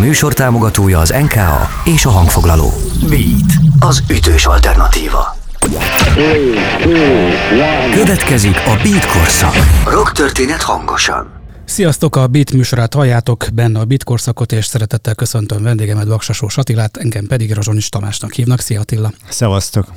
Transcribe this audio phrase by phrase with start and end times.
[0.00, 2.72] műsor támogatója az NKA és a hangfoglaló.
[3.08, 5.36] Beat, az ütős alternatíva.
[7.94, 9.54] Következik a Beat korszak.
[9.84, 11.39] Rock történet hangosan.
[11.70, 16.96] Sziasztok, a Beat műsorát halljátok, benne a Beat korszakot, és szeretettel köszöntöm vendégemet Vaksasós Attilát,
[16.96, 18.60] engem pedig Rozsonis Tamásnak hívnak.
[18.60, 19.12] Szia Attila!
[19.28, 19.92] Szevasztok!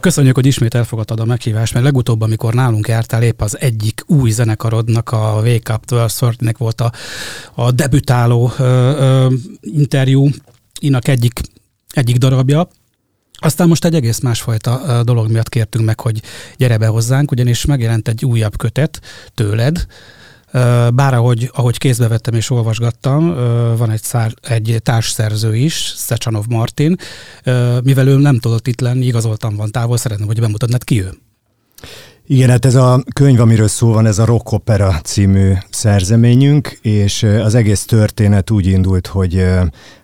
[0.00, 4.30] Köszönjük, hogy ismét elfogadtad a meghívást, mert legutóbb, amikor nálunk jártál, épp az egyik új
[4.30, 6.92] zenekarodnak, a Wake Up 12 volt a,
[7.54, 10.28] a debütáló ö, ö, interjú,
[10.80, 11.40] inak egyik,
[11.90, 12.68] egyik darabja,
[13.32, 16.22] aztán most egy egész másfajta dolog miatt kértünk meg, hogy
[16.56, 19.00] gyere be hozzánk, ugyanis megjelent egy újabb kötet
[19.34, 19.86] tőled,
[20.94, 23.34] bár ahogy, ahogy kézbe vettem és olvasgattam,
[23.76, 26.96] van egy, szár, egy társszerző is, Szecsanov Martin,
[27.82, 31.10] mivel ő nem tudott itt lenni, igazoltam van távol, szeretném, hogy bemutatnád ki ő.
[32.26, 37.22] Igen, hát ez a könyv, amiről szó van, ez a Rock Opera című szerzeményünk, és
[37.22, 39.44] az egész történet úgy indult, hogy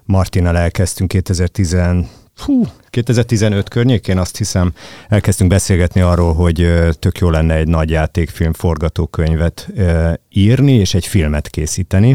[0.05, 1.77] Martinnal elkezdtünk 2010
[2.41, 4.73] hú, 2015 környékén azt hiszem
[5.09, 9.69] elkezdtünk beszélgetni arról, hogy tök jó lenne egy nagy játékfilm forgatókönyvet
[10.29, 12.15] írni, és egy filmet készíteni,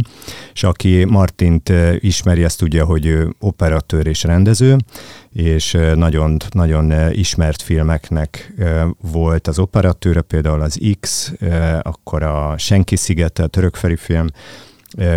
[0.54, 4.78] és aki Martint ismeri, azt tudja, hogy ő operatőr és rendező,
[5.34, 8.54] és nagyon, nagyon ismert filmeknek
[9.12, 11.34] volt az operatőre, például az X,
[11.82, 14.28] akkor a Senki szigete, a törökferi film,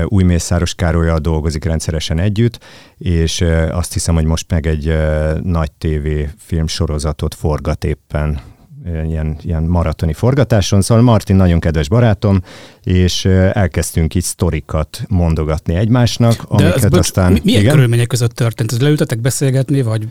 [0.04, 2.64] új Mészáros Károlyal dolgozik rendszeresen együtt,
[2.98, 4.96] és azt hiszem, hogy most meg egy
[5.42, 8.40] nagy TV filmsorozatot forgat éppen
[8.84, 12.42] ilyen, ilyen maratoni forgatáson, szóval Martin nagyon kedves barátom,
[12.82, 17.32] és elkezdtünk így sztorikat mondogatni egymásnak, De amiket ez, aztán...
[17.32, 17.72] Mi, milyen igen?
[17.72, 18.72] körülmények között történt?
[18.72, 20.08] Ez leültetek beszélgetni, vagy...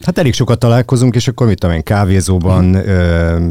[0.00, 2.88] Hát elég sokat találkozunk, és akkor mit tudom én, kávézóban, hmm.
[2.88, 3.50] ö,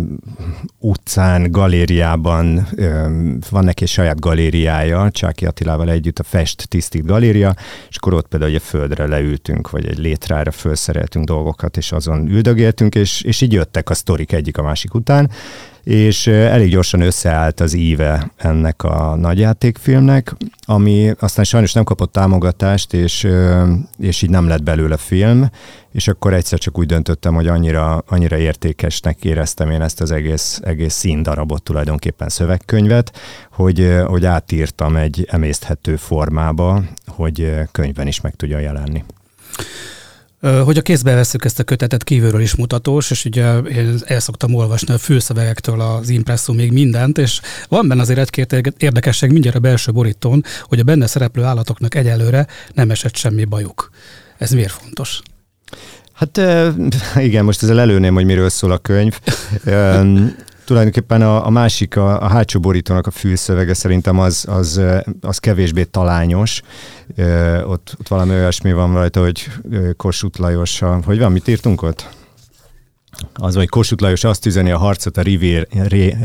[0.80, 3.08] utcán, galériában, ö,
[3.50, 7.56] van neki egy saját galériája, Csáki Attilával együtt a Fest Tisztít galéria,
[7.90, 12.96] és akkor ott például egy földre leültünk, vagy egy létrára felszereltünk dolgokat, és azon üldögéltünk,
[12.96, 15.30] és, és így jöttek a sztorik egyik a másik után,
[15.84, 22.94] és elég gyorsan összeállt az íve ennek a nagyjátékfilmnek, ami aztán sajnos nem kapott támogatást,
[22.94, 23.28] és,
[23.98, 25.50] és így nem lett belőle film,
[25.92, 30.60] és akkor egyszer csak úgy döntöttem, hogy annyira, annyira értékesnek éreztem én ezt az egész,
[30.64, 33.20] egész színdarabot, tulajdonképpen szövegkönyvet,
[33.52, 39.04] hogy, hogy átírtam egy emészthető formába, hogy könyvben is meg tudja jelenni.
[40.64, 44.54] Hogy a kézbe veszük ezt a kötetet, kívülről is mutatós, és ugye én el szoktam
[44.56, 49.60] olvasni a fülszövegektől az impresszum még mindent, és van benne azért egy-két érdekesség mindjárt a
[49.60, 53.90] belső borítón, hogy a benne szereplő állatoknak egyelőre nem esett semmi bajuk.
[54.38, 55.22] Ez miért fontos?
[56.14, 56.42] Hát
[57.16, 59.20] igen, most ezzel előném, hogy miről szól a könyv.
[60.66, 64.82] Tulajdonképpen a, a másik, a, a hátsó borítónak a fülszövege szerintem az, az,
[65.22, 66.62] az kevésbé talányos.
[67.66, 69.48] Ott, ott valami olyasmi van rajta, hogy
[69.98, 72.10] Kossuth Lajos, hogy van, mit írtunk ott?
[73.34, 75.68] Az, hogy Kossuth Lajos azt üzeni a harcot a Rivier,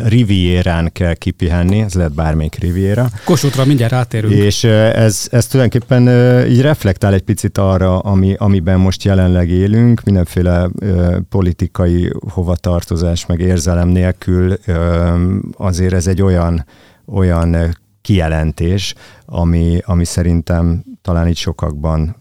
[0.05, 3.09] Rivierán kell kipihenni, ez lehet bármelyik Riviera.
[3.25, 4.33] Kossuthra mindjárt rátérünk.
[4.33, 6.09] És ez, ez tulajdonképpen
[6.49, 10.71] így reflektál egy picit arra, ami, amiben most jelenleg élünk, mindenféle
[11.29, 14.59] politikai hovatartozás, meg érzelem nélkül
[15.57, 16.67] azért ez egy olyan,
[17.07, 18.95] olyan kijelentés,
[19.27, 22.17] ami, ami szerintem talán itt sokakban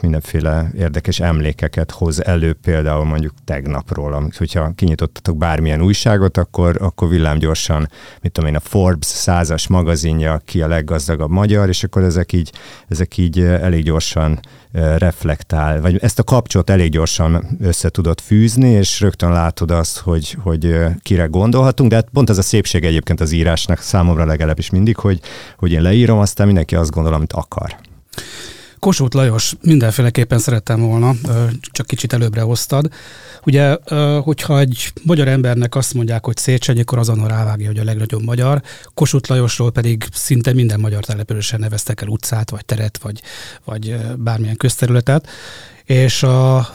[0.00, 7.88] mindenféle érdekes emlékeket hoz elő, például mondjuk tegnapról, hogyha kinyitottatok bármilyen újságot, akkor, akkor villámgyorsan,
[8.20, 12.52] mit tudom én, a Forbes százas magazinja, ki a leggazdagabb magyar, és akkor ezek így,
[12.88, 14.40] ezek így elég gyorsan
[14.72, 20.36] reflektál, vagy ezt a kapcsot elég gyorsan össze tudod fűzni, és rögtön látod azt, hogy,
[20.42, 24.96] hogy kire gondolhatunk, de hát pont ez a szépség egyébként az írásnak számomra legalábbis mindig,
[24.96, 25.20] hogy,
[25.56, 27.76] hogy én leírom, aztán mindenki azt gondol, amit akar.
[28.82, 31.12] Kossuth Lajos mindenféleképpen szerettem volna,
[31.60, 32.88] csak kicsit előbbre hoztad.
[33.44, 33.76] Ugye,
[34.20, 38.62] hogyha egy magyar embernek azt mondják, hogy Széchenyi, akkor azonnal rávágja, hogy a legnagyobb magyar.
[38.94, 43.22] Kossuth Lajosról pedig szinte minden magyar településen neveztek el utcát, vagy teret, vagy,
[43.64, 45.28] vagy bármilyen közterületet.
[45.84, 46.68] És a,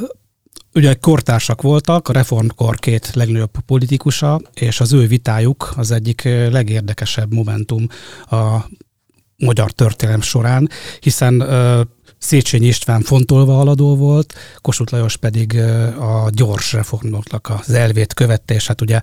[0.74, 7.34] ugye kortársak voltak, a reformkor két legnagyobb politikusa, és az ő vitájuk az egyik legérdekesebb
[7.34, 7.88] momentum
[8.30, 8.66] a
[9.38, 10.70] magyar történelem során,
[11.00, 11.48] hiszen
[12.18, 15.58] Széchenyi István fontolva haladó volt, Kossuth Lajos pedig
[16.00, 19.02] a gyors reformoknak az elvét követte, és hát ugye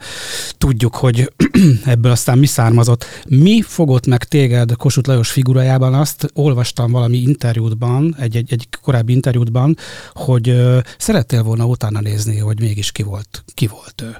[0.58, 1.32] tudjuk, hogy
[1.84, 3.04] ebből aztán mi származott.
[3.28, 5.94] Mi fogott meg téged Kossuth Lajos figurájában?
[5.94, 9.76] Azt olvastam valami interjútban, egy, egy, egy korábbi interjútban,
[10.12, 10.56] hogy
[10.98, 14.16] szerettél volna utána nézni, hogy mégis ki volt, ki volt ő.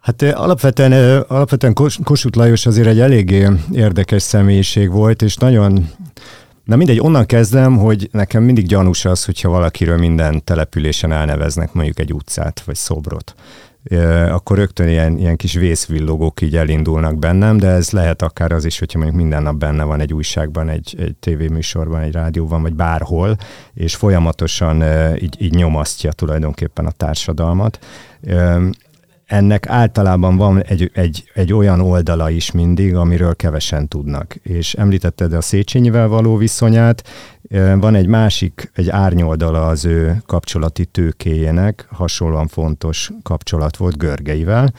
[0.00, 1.72] Hát alapvetően, alapvetően
[2.04, 5.90] Kossuth Lajos azért egy eléggé érdekes személyiség volt, és nagyon
[6.68, 11.98] Na mindegy, onnan kezdem, hogy nekem mindig gyanús az, hogyha valakiről minden településen elneveznek mondjuk
[11.98, 13.34] egy utcát vagy szobrot.
[14.30, 18.78] Akkor rögtön ilyen, ilyen kis vészvillogók így elindulnak bennem, de ez lehet akár az is,
[18.78, 23.36] hogyha mondjuk minden nap benne van egy újságban, egy, egy tévéműsorban, egy rádióban, vagy bárhol,
[23.74, 24.82] és folyamatosan
[25.14, 27.78] így, így nyomasztja tulajdonképpen a társadalmat
[29.28, 34.34] ennek általában van egy, egy, egy olyan oldala is mindig, amiről kevesen tudnak.
[34.42, 37.08] És említetted a Széchenyivel való viszonyát,
[37.74, 44.72] van egy másik, egy árnyoldala az ő kapcsolati tőkéjének, hasonlóan fontos kapcsolat volt Görgeivel,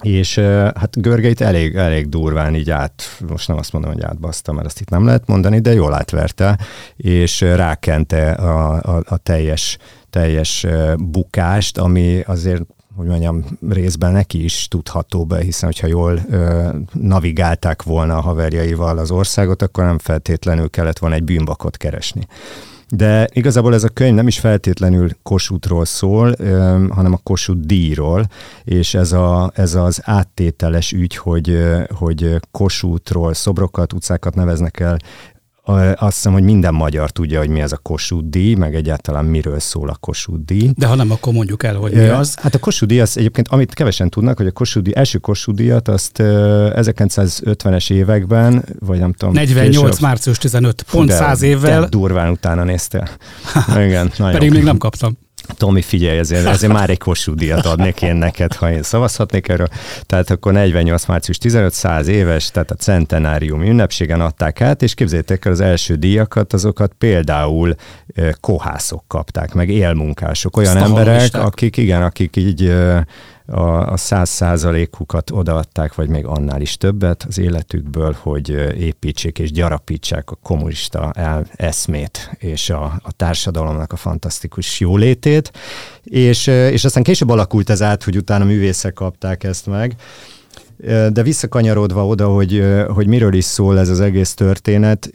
[0.00, 0.38] és
[0.74, 4.80] hát Görgeit elég, elég durván így át, most nem azt mondom, hogy átbaszta, mert azt
[4.80, 6.58] itt nem lehet mondani, de jól átverte,
[6.96, 9.78] és rákente a, a, a teljes,
[10.10, 10.66] teljes
[10.98, 12.62] bukást, ami azért
[12.96, 18.98] hogy mondjam, részben neki is tudható be, hiszen hogyha jól ö, navigálták volna a haverjaival
[18.98, 22.26] az országot, akkor nem feltétlenül kellett volna egy bűnbakot keresni.
[22.94, 26.34] De igazából ez a könyv nem is feltétlenül Kossuthról szól,
[26.90, 28.26] hanem a Kossuth díjról,
[28.64, 31.58] és ez, a, ez az áttételes ügy, hogy,
[31.94, 34.96] hogy Kossuthról szobrokat, utcákat neveznek el
[35.64, 39.60] azt hiszem, hogy minden magyar tudja, hogy mi ez a Kossuth díj, meg egyáltalán miről
[39.60, 40.70] szól a Kossuth díj.
[40.76, 42.34] De ha nem, akkor mondjuk el, hogy mi az.
[42.34, 45.58] Hát a Kossuth díj az egyébként, amit kevesen tudnak, hogy a Kossuth díj, első Kossuth
[45.58, 49.34] díjat azt 1950-es években, vagy nem tudom.
[49.34, 49.76] 48.
[49.76, 51.86] Később, március 15, pont 100 évvel.
[51.88, 53.08] durván utána néztél.
[53.86, 55.16] Igen, Pedig még nem kaptam.
[55.56, 59.68] Tomi, figyelj, ezért, ezért már egy Kossuth díjat adnék én neked, ha én szavazhatnék erről.
[60.06, 61.06] Tehát akkor 48.
[61.06, 65.94] március 15, 100 éves, tehát a centenárium ünnepségen adták át, és képzétek el az első
[65.94, 67.74] díjakat, azokat például
[68.40, 72.74] kohászok kapták, meg élmunkások, olyan emberek, akik igen, akik így
[73.46, 78.48] a száz százalékukat odaadták, vagy még annál is többet az életükből, hogy
[78.78, 85.52] építsék és gyarapítsák a kommunista el, eszmét és a, a társadalomnak a fantasztikus jólétét,
[86.02, 89.94] és, és aztán később alakult ez át, hogy utána művészek kapták ezt meg,
[91.12, 95.10] de visszakanyarodva oda, hogy, hogy miről is szól ez az egész történet,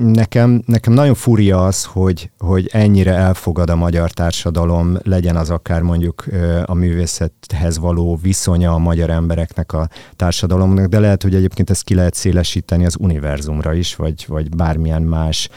[0.00, 5.82] nekem, nekem nagyon furja az, hogy, hogy ennyire elfogad a magyar társadalom, legyen az akár
[5.82, 6.24] mondjuk
[6.64, 11.94] a művészethez való viszonya a magyar embereknek a társadalomnak, de lehet, hogy egyébként ezt ki
[11.94, 15.48] lehet szélesíteni az univerzumra is, vagy, vagy bármilyen más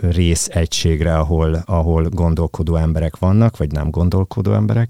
[0.00, 4.88] részegységre, ahol, ahol gondolkodó emberek vannak, vagy nem gondolkodó emberek.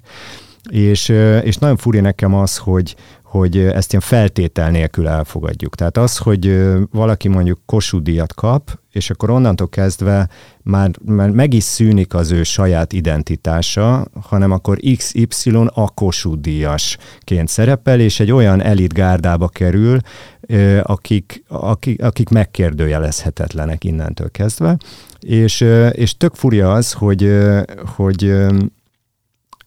[0.71, 1.09] És,
[1.43, 2.97] és nagyon furi nekem az, hogy,
[3.38, 5.75] hogy ezt ilyen feltétel nélkül elfogadjuk.
[5.75, 10.28] Tehát az, hogy valaki mondjuk Kossuth kap, és akkor onnantól kezdve
[10.62, 17.48] már, már meg is szűnik az ő saját identitása, hanem akkor XY a Kossuth díjasként
[17.48, 19.98] szerepel, és egy olyan elitgárdába kerül,
[20.82, 24.76] akik, akik, akik megkérdőjelezhetetlenek innentől kezdve.
[25.20, 25.60] És,
[25.90, 27.34] és tök furja az, hogy,
[27.96, 28.34] hogy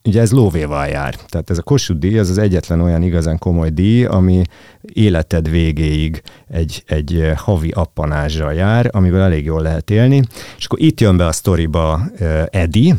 [0.08, 1.16] ugye ez lóvéval jár.
[1.16, 4.42] Tehát ez a Kossuth díj az az egyetlen olyan igazán komoly díj, ami
[4.82, 10.24] életed végéig egy, egy havi appanázsal jár, amivel elég jól lehet élni.
[10.58, 12.96] És akkor itt jön be a sztoriba uh, Eddie,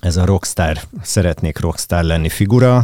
[0.00, 2.80] ez a rockstar, szeretnék rockstar lenni figura,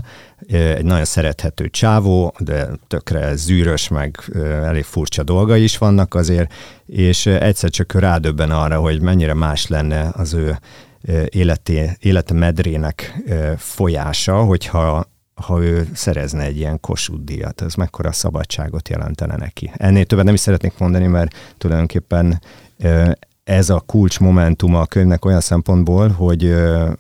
[0.49, 4.19] egy nagyon szerethető csávó, de tökre zűrös, meg
[4.65, 6.53] elég furcsa dolga is vannak azért,
[6.87, 10.59] és egyszer csak rádöbben arra, hogy mennyire más lenne az ő
[11.29, 13.23] életé, élete medrének
[13.57, 19.71] folyása, hogyha ha ő szerezne egy ilyen Kossuth díjat, ez mekkora szabadságot jelentene neki.
[19.75, 22.41] Ennél többet nem is szeretnék mondani, mert tulajdonképpen
[23.45, 26.55] ez a kulcs momentuma a könyvnek olyan szempontból, hogy,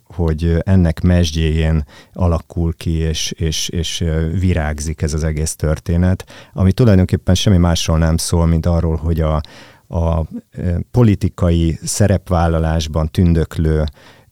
[0.04, 4.04] hogy ennek mesdjéjén alakul ki, és, és, és
[4.38, 9.40] virágzik ez az egész történet, ami tulajdonképpen semmi másról nem szól, mint arról, hogy a,
[9.94, 13.84] a e, politikai szerepvállalásban tündöklő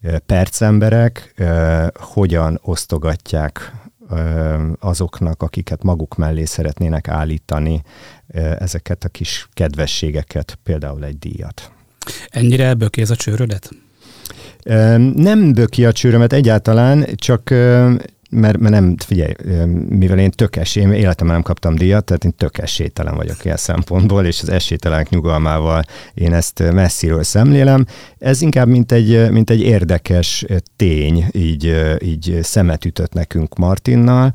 [0.03, 3.81] e, percemberek e, hogyan osztogatják
[4.79, 7.83] azoknak, akiket maguk mellé szeretnének állítani
[8.59, 11.73] ezeket a kis kedvességeket, például egy díjat.
[12.29, 13.71] Ennyire bökéz a csőrödet?
[15.15, 17.51] Nem böki a csőrömet egyáltalán, csak
[18.35, 19.33] mert, mert nem, figyelj,
[19.89, 24.25] mivel én tök én életemben nem kaptam díjat, tehát én tök esélytelen vagyok ilyen szempontból,
[24.25, 25.83] és az esélytelenek nyugalmával
[26.15, 27.87] én ezt messziről szemlélem.
[28.19, 30.45] Ez inkább mint egy, mint egy érdekes
[30.77, 34.35] tény, így, így szemet ütött nekünk Martinnal,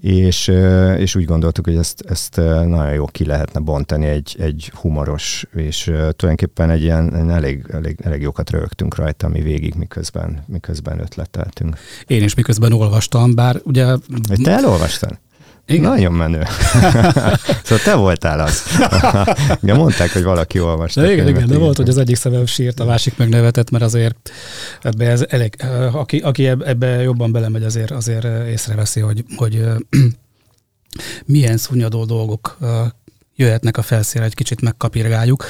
[0.00, 0.48] és,
[0.96, 2.36] és úgy gondoltuk, hogy ezt, ezt
[2.66, 8.20] nagyon jó ki lehetne bontani egy, egy humoros, és tulajdonképpen egy ilyen elég, elég, elég
[8.20, 11.76] jókat rögtünk rajta mi végig, miközben, miközben ötleteltünk.
[12.06, 13.86] Én is miközben olvastam, bár ugye...
[14.42, 15.18] Te elolvastad?
[15.68, 15.90] Igen.
[15.90, 16.42] Nagyon menő.
[17.64, 18.62] szóval te voltál az.
[19.62, 21.00] ja, mondták, hogy valaki olvasta.
[21.00, 23.84] De igen, igen, de volt, hogy az egyik szemem sírt, a másik meg nevetett, mert
[23.84, 24.30] azért
[24.82, 25.56] ebbe ez elég,
[25.92, 29.64] aki, aki ebbe jobban belemegy, azért, azért észreveszi, hogy, hogy
[31.24, 32.58] milyen szúnyadó dolgok
[33.38, 35.44] jöhetnek a felszínre, egy kicsit megkapirgáljuk.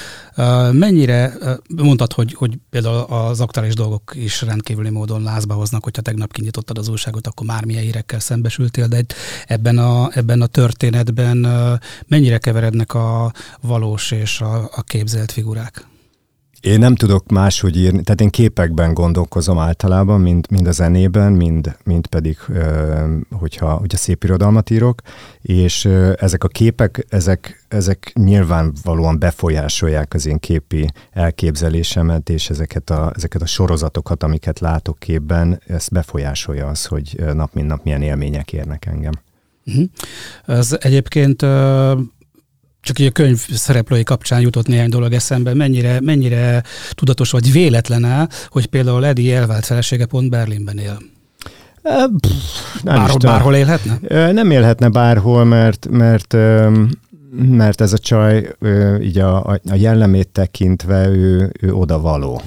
[0.73, 1.33] Mennyire,
[1.77, 6.79] mondtad, hogy, hogy például az aktuális dolgok is rendkívüli módon lázba hoznak, hogyha tegnap kinyitottad
[6.79, 9.05] az újságot, akkor már milyen hírekkel szembesültél, de
[9.47, 11.47] ebben a, ebben a történetben
[12.07, 15.87] mennyire keverednek a valós és a, a képzelt figurák?
[16.61, 21.77] Én nem tudok máshogy írni, tehát én képekben gondolkozom általában, mind, mind a zenében, mind,
[21.85, 22.39] mind pedig,
[23.31, 25.01] hogyha, hogyha szép irodalmat írok,
[25.43, 25.85] és
[26.17, 33.43] ezek a képek, ezek, ezek nyilvánvalóan befolyásolják az én képi elképzelésemet, és ezeket a, ezeket
[33.43, 38.87] a sorozatokat, amiket látok képben, ezt befolyásolja az, hogy nap mint nap milyen élmények érnek
[38.87, 39.13] engem.
[39.67, 39.85] Uh-huh.
[40.47, 41.43] Ez egyébként
[42.89, 48.05] csak így a könyv szereplői kapcsán jutott néhány dolog eszembe, mennyire, mennyire tudatos vagy véletlen
[48.49, 50.99] hogy például Edi elvált felesége pont Berlinben él.
[51.83, 53.99] Pff, nem bárhol, bárhol élhetne?
[54.33, 56.37] Nem élhetne bárhol, mert, mert
[57.57, 58.57] mert ez a csaj
[59.03, 62.43] így a, a jellemét tekintve ő, ő oda való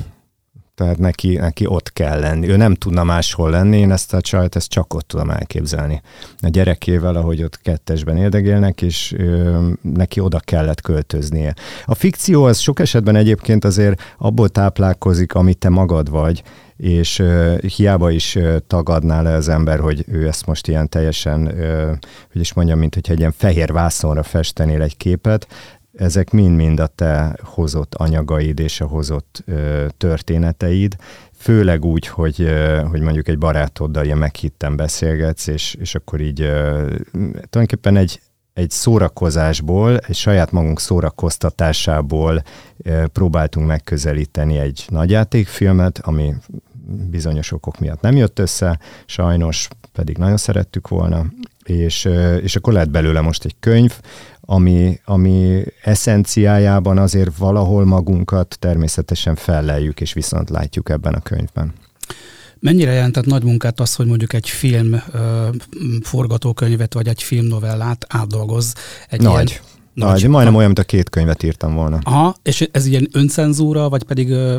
[0.81, 2.47] tehát neki, neki ott kell lenni.
[2.47, 6.01] Ő nem tudna máshol lenni, én ezt a csajt ezt csak ott tudom elképzelni.
[6.39, 11.53] A gyerekével, ahogy ott kettesben érdegélnek, és ő, neki oda kellett költöznie.
[11.85, 16.43] A fikció az sok esetben egyébként azért abból táplálkozik, amit te magad vagy,
[16.77, 21.41] és uh, hiába is uh, tagadná le az ember, hogy ő ezt most ilyen teljesen,
[21.47, 21.97] uh,
[22.31, 25.47] hogy is mondjam, mint hogy egy ilyen fehér vászonra festenél egy képet,
[26.01, 30.95] ezek mind-mind a te hozott anyagaid és a hozott ö, történeteid,
[31.37, 36.41] főleg úgy, hogy, ö, hogy mondjuk egy barátoddal ilyen meghitten beszélgetsz, és, és akkor így
[36.41, 38.21] ö, tulajdonképpen egy,
[38.53, 42.43] egy szórakozásból, egy saját magunk szórakoztatásából
[42.77, 46.33] ö, próbáltunk megközelíteni egy nagyjátékfilmet, ami
[47.09, 51.25] bizonyos okok miatt nem jött össze, sajnos pedig nagyon szerettük volna,
[51.73, 52.09] és,
[52.41, 53.93] és akkor lett belőle most egy könyv,
[54.41, 61.73] ami, ami eszenciájában azért valahol magunkat természetesen felleljük és viszont látjuk ebben a könyvben.
[62.59, 65.47] Mennyire jelentett nagy munkát az, hogy mondjuk egy film ö,
[66.01, 68.73] forgatókönyvet vagy egy filmnovellát átdolgoz
[69.09, 69.49] egy Nagy.
[69.49, 71.99] Ilyen nagy, majdnem olyan, mint a két könyvet írtam volna.
[72.03, 74.57] Aha, és ez ilyen öncenzúra, vagy pedig ö,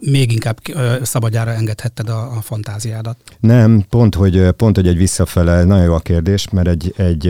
[0.00, 3.16] még inkább ö, szabadjára engedhetted a, a fantáziádat?
[3.40, 7.26] Nem, pont hogy, pont, hogy egy visszafele, nagyon jó a kérdés, mert egy, egy,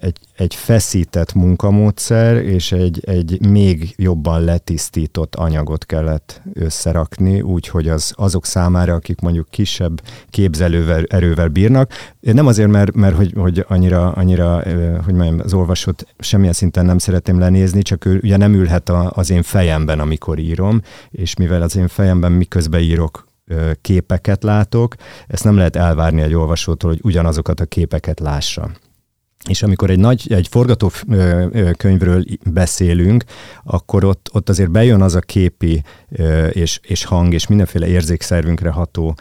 [0.00, 8.12] egy egy feszített munkamódszer és egy, egy még jobban letisztított anyagot kellett összerakni, úgyhogy az
[8.16, 11.92] azok számára, akik mondjuk kisebb képzelő erővel bírnak.
[12.20, 14.62] Nem azért, mert, mert hogy, hogy annyira, annyira,
[15.04, 19.10] hogy mondjam, az olvasót semmilyen szinten nem szeretném lenézni, csak ő ugye nem ülhet a,
[19.14, 20.80] az én fejemben, amikor írom,
[21.10, 23.26] és mivel az én fejemben miközben írok,
[23.80, 24.94] képeket látok,
[25.26, 28.70] ezt nem lehet elvárni egy olvasótól, hogy ugyanazokat a képeket lássa.
[29.48, 33.24] És amikor egy nagy, egy forgatókönyvről beszélünk,
[33.64, 35.82] akkor ott, ott azért bejön az a képi
[36.50, 39.16] és, és hang és mindenféle érzékszervünkre ható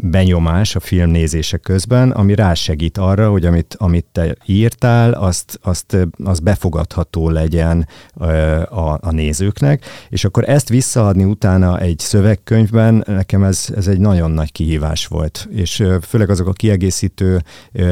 [0.00, 5.96] benyomás a film nézése közben, ami rásegít arra, hogy amit, amit te írtál, azt, azt,
[6.24, 7.88] az befogadható legyen
[8.68, 14.30] a, a nézőknek, és akkor ezt visszaadni utána egy szövegkönyvben, nekem ez, ez egy nagyon
[14.30, 17.42] nagy kihívás volt, és főleg azok a kiegészítő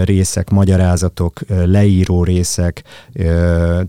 [0.05, 2.83] részek, magyarázatok, leíró részek,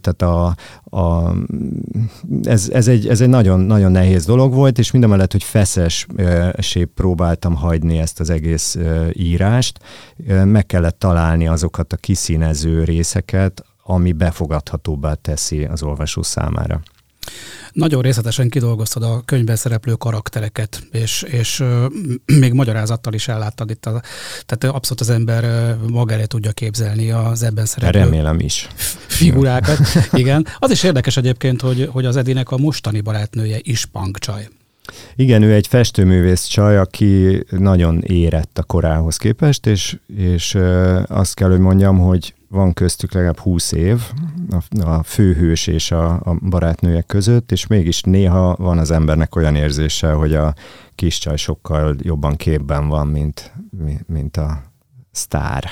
[0.02, 0.56] tehát a,
[0.98, 1.34] a,
[2.44, 7.56] ez, ez, egy, ez egy nagyon, nagyon nehéz dolog volt, és mindemellett, hogy feszesé próbáltam
[7.56, 8.78] hagyni ezt az egész
[9.14, 9.80] írást,
[10.44, 16.82] meg kellett találni azokat a kiszínező részeket, ami befogadhatóbbá teszi az olvasó számára.
[17.72, 21.64] Nagyon részletesen kidolgoztad a könyvben szereplő karaktereket, és, és
[22.26, 23.86] még magyarázattal is elláttad itt.
[23.86, 24.02] A,
[24.46, 25.44] tehát abszolút az ember
[26.08, 28.68] elé tudja képzelni az ebben szereplő Remélem is.
[29.08, 29.80] figurákat.
[30.12, 30.46] Igen.
[30.60, 34.48] Az is érdekes egyébként, hogy, hogy az Edinek a mostani barátnője is punkcsaj.
[35.16, 40.58] Igen, ő egy festőművész csaj, aki nagyon érett a korához képest, és, és
[41.08, 44.02] azt kell, hogy mondjam, hogy van köztük legalább 20 év
[44.50, 49.56] a, a főhős és a, a barátnőjek között, és mégis néha van az embernek olyan
[49.56, 50.54] érzése, hogy a
[50.96, 53.54] kis csaj sokkal jobban képben van, mint,
[54.08, 54.64] mint a
[55.12, 55.70] sztár.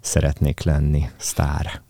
[0.00, 1.82] Szeretnék lenni sztár.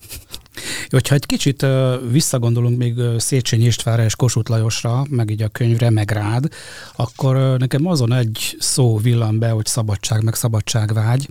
[0.88, 1.66] Hogyha egy kicsit
[2.10, 6.48] visszagondolunk még Széchenyi Istvánra és Kossuth Lajosra, meg így a könyvre, meg rád,
[6.96, 11.28] akkor nekem azon egy szó villan be, hogy szabadság, meg szabadságvágy,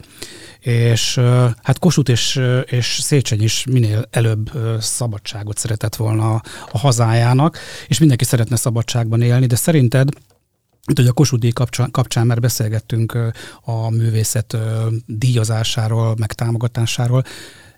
[0.65, 1.15] és
[1.63, 6.41] hát Kossuth és, és Széchenyi is minél előbb szabadságot szeretett volna
[6.71, 7.57] a hazájának,
[7.87, 10.09] és mindenki szeretne szabadságban élni, de szerinted
[10.87, 13.17] itt, hogy a Kossuth kapcsán, kapcsán már beszélgettünk
[13.61, 14.57] a művészet
[15.05, 17.23] díjazásáról, meg támogatásáról.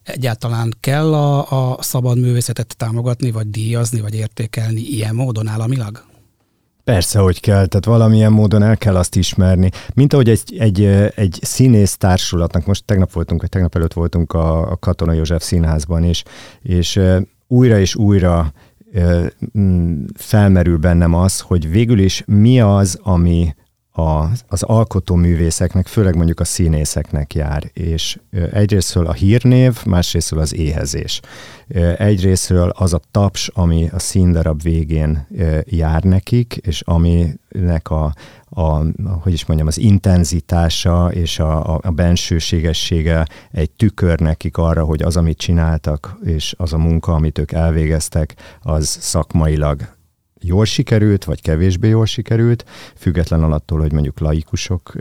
[0.04, 6.06] Egyáltalán kell a, a szabad művészetet támogatni, vagy díjazni, vagy értékelni ilyen módon államilag?
[6.88, 9.70] Persze, hogy kell, tehát valamilyen módon el kell azt ismerni.
[9.94, 10.84] Mint ahogy egy, egy,
[11.16, 16.04] egy színész társulatnak, most tegnap voltunk, vagy tegnap előtt voltunk a, a Katona József színházban,
[16.04, 16.24] és,
[16.62, 17.00] és
[17.48, 18.54] újra és újra
[20.14, 23.56] felmerül bennem az, hogy végül is mi az, ami
[23.98, 28.20] a, az alkotóművészeknek, főleg mondjuk a színészeknek jár, és
[28.52, 31.22] egyrésztről a hírnév, másrésztről az éhezés.
[31.98, 35.28] Egyrésztről az a taps, ami a színdarab végén
[35.66, 38.14] jár nekik, és aminek a,
[38.50, 38.84] a,
[39.22, 45.02] hogy is mondjam, az intenzitása és a, a, a bensőségessége egy tükör nekik arra, hogy
[45.02, 49.97] az, amit csináltak, és az a munka, amit ők elvégeztek, az szakmailag
[50.48, 54.94] jól sikerült, vagy kevésbé jól sikerült, független attól, hogy mondjuk laikusok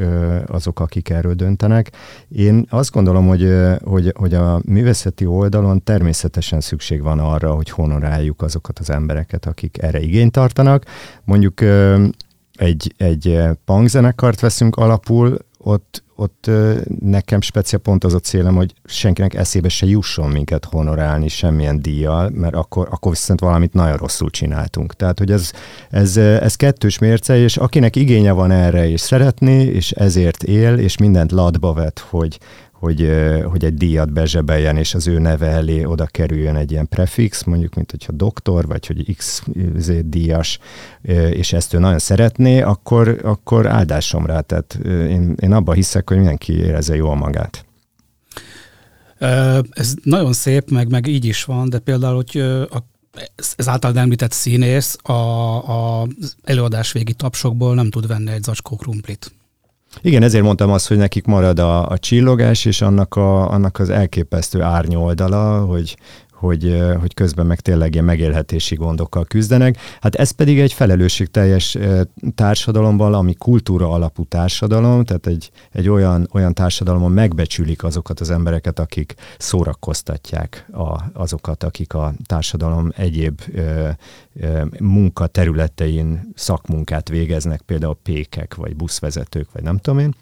[0.47, 1.91] azok, akik erről döntenek.
[2.29, 3.53] Én azt gondolom, hogy,
[3.85, 9.83] hogy, hogy a művészeti oldalon természetesen szükség van arra, hogy honoráljuk azokat az embereket, akik
[9.83, 10.85] erre igényt tartanak.
[11.25, 11.61] Mondjuk
[12.53, 16.51] egy, egy punkzenekart veszünk alapul, ott, ott
[17.01, 22.31] nekem speciál pont az a célom, hogy senkinek eszébe se jusson minket honorálni semmilyen díjjal,
[22.35, 24.95] mert akkor, akkor viszont valamit nagyon rosszul csináltunk.
[24.95, 25.51] Tehát, hogy ez,
[25.91, 30.97] ez, ez kettős mérce, és akinek igénye van erre, és szeretné, és ezért él, és
[30.97, 32.39] mindent ladba vet, hogy,
[32.87, 33.11] hogy,
[33.45, 37.75] hogy egy díjat bezsebeljen, és az ő neve elé oda kerüljön egy ilyen prefix, mondjuk,
[37.75, 39.43] mint hogyha doktor, vagy hogy X
[40.05, 40.59] díjas,
[41.31, 44.41] és ezt ő nagyon szeretné, akkor, akkor áldásom rá.
[44.41, 47.65] Tehát én, én abban hiszek, hogy mindenki érezze jól magát.
[49.71, 52.41] Ez nagyon szép, meg, meg így is van, de például, hogy
[52.71, 52.85] a
[53.57, 56.07] ez által említett színész a, a,
[56.43, 59.36] előadás végi tapsokból nem tud venni egy zacskó krumplit.
[60.01, 63.91] Igen, ezért mondtam azt, hogy nekik marad a, a csillogás, és annak, a, annak az
[63.91, 65.97] elképesztő árnyoldala, hogy,
[66.37, 69.77] hogy, hogy közben meg tényleg ilyen megélhetési gondokkal küzdenek.
[70.01, 71.79] Hát ez pedig egy felelősségteljes
[72.35, 78.79] társadalomban, ami kultúra alapú társadalom, tehát egy, egy olyan, olyan társadalomon megbecsülik azokat az embereket,
[78.79, 83.89] akik szórakoztatják a, azokat, akik a társadalom egyéb ö,
[84.41, 90.15] ö, munkaterületein szakmunkát végeznek, például pékek, vagy buszvezetők, vagy nem tudom én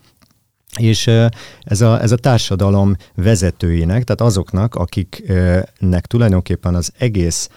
[0.78, 1.06] és
[1.60, 7.48] ez a, ez a társadalom vezetőinek, tehát azoknak, akiknek tulajdonképpen az egész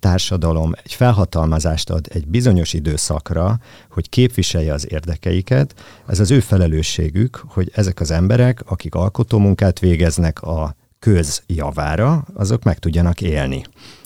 [0.00, 3.58] társadalom egy felhatalmazást ad egy bizonyos időszakra,
[3.90, 5.74] hogy képviselje az érdekeiket,
[6.06, 12.78] ez az ő felelősségük, hogy ezek az emberek, akik alkotómunkát végeznek a közjavára, azok meg
[12.78, 13.62] tudjanak élni.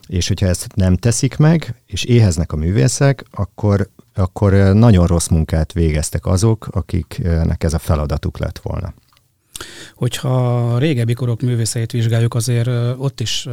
[0.06, 5.72] És hogyha ezt nem teszik meg, és éheznek a művészek, akkor akkor nagyon rossz munkát
[5.72, 8.94] végeztek azok, akiknek ez a feladatuk lett volna.
[9.94, 13.48] Hogyha régebbi korok művészeit vizsgáljuk, azért ott is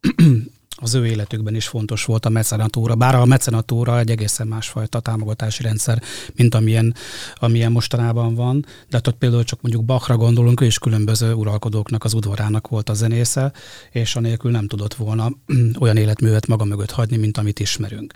[0.76, 5.62] az ő életükben is fontos volt a mecenatúra, bár a mecenatúra egy egészen másfajta támogatási
[5.62, 6.02] rendszer,
[6.34, 6.94] mint amilyen,
[7.34, 12.04] amilyen mostanában van, de hát ott például csak mondjuk Bachra gondolunk, ő is különböző uralkodóknak
[12.04, 13.52] az udvarának volt a zenésze,
[13.90, 15.28] és anélkül nem tudott volna
[15.80, 18.12] olyan életművet maga mögött hagyni, mint amit ismerünk.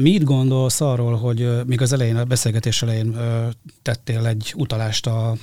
[0.00, 3.16] Mit gondolsz arról, hogy még az elején, a beszélgetés elején
[3.82, 5.36] tettél egy utalást a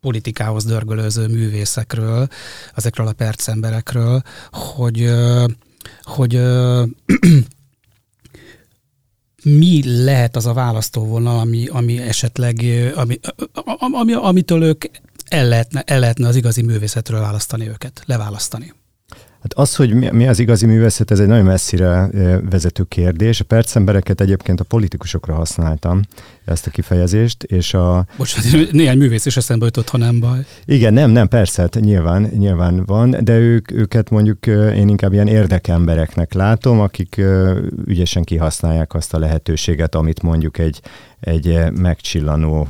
[0.00, 2.28] politikához dörgölőző művészekről,
[2.74, 5.10] ezekről a percemberekről, hogy,
[6.02, 6.32] hogy
[9.60, 12.64] mi lehet az a választóvonal, ami, ami esetleg,
[12.94, 13.18] ami,
[13.90, 14.84] ami, amitől ők
[15.24, 18.72] el lehetne, el lehetne az igazi művészetről választani őket, leválasztani?
[19.42, 22.08] Hát az, hogy mi, az igazi művészet, ez egy nagyon messzire
[22.50, 23.40] vezető kérdés.
[23.40, 26.00] A percembereket egyébként a politikusokra használtam,
[26.44, 28.06] ezt a kifejezést, és a...
[28.16, 30.38] Bocsánat, néhány művész is eszembe jutott, ha nem baj.
[30.64, 35.26] Igen, nem, nem, persze, hát nyilván, nyilván van, de ők, őket mondjuk én inkább ilyen
[35.26, 37.20] érdekembereknek látom, akik
[37.86, 40.80] ügyesen kihasználják azt a lehetőséget, amit mondjuk egy,
[41.20, 42.68] egy megcsillanó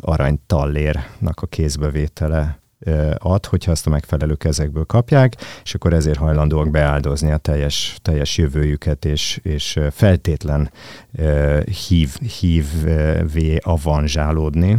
[0.00, 2.61] aranytallérnak a kézbevétele
[3.18, 8.38] ad, hogyha azt a megfelelő kezekből kapják, és akkor ezért hajlandóak beáldozni a teljes, teljes
[8.38, 10.70] jövőjüket, és, és feltétlen
[11.88, 14.76] hív, hívvé avanzsálódni.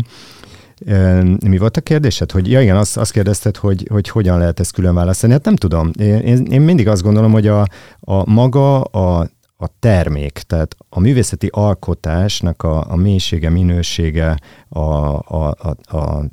[1.46, 2.32] Mi volt a kérdésed?
[2.32, 5.34] Hogy, ja igen, azt, azt kérdezted, hogy, hogy hogyan lehet ezt külön választani.
[5.34, 5.92] Hát nem tudom.
[6.00, 7.68] Én, én mindig azt gondolom, hogy a,
[8.00, 14.39] a maga a, a termék, tehát a művészeti alkotásnak a, a mélysége, minősége,
[14.70, 16.24] a, a, a, a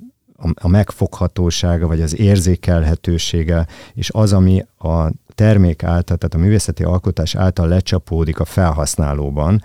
[0.54, 7.34] a megfoghatósága, vagy az érzékelhetősége, és az, ami a termék által, tehát a művészeti alkotás
[7.34, 9.62] által lecsapódik a felhasználóban,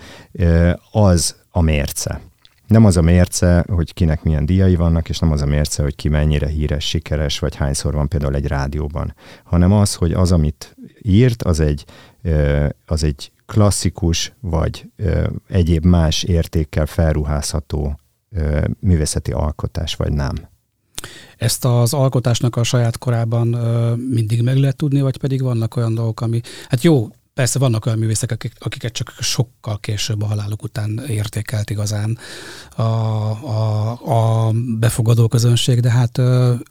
[0.92, 2.22] az a mérce.
[2.68, 5.96] Nem az a mérce, hogy kinek milyen díjai vannak, és nem az a mérce, hogy
[5.96, 10.76] ki mennyire híres, sikeres, vagy hányszor van például egy rádióban, hanem az, hogy az, amit
[11.02, 11.86] írt, az egy,
[12.86, 14.92] az egy klasszikus, vagy
[15.48, 18.00] egyéb más értékkel felruházható
[18.80, 20.54] művészeti alkotás, vagy nem.
[21.38, 23.48] Ezt az alkotásnak a saját korában
[24.10, 27.98] mindig meg lehet tudni, vagy pedig vannak olyan dolgok, ami, hát jó, Persze vannak olyan
[27.98, 32.18] művészek, akik, akiket csak sokkal később a haláluk után értékelt igazán
[32.76, 36.18] a, a, a befogadó közönség, de hát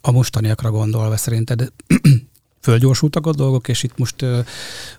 [0.01, 1.73] a mostaniakra gondolva szerinted
[2.61, 4.39] fölgyorsultak a dolgok, és itt most uh,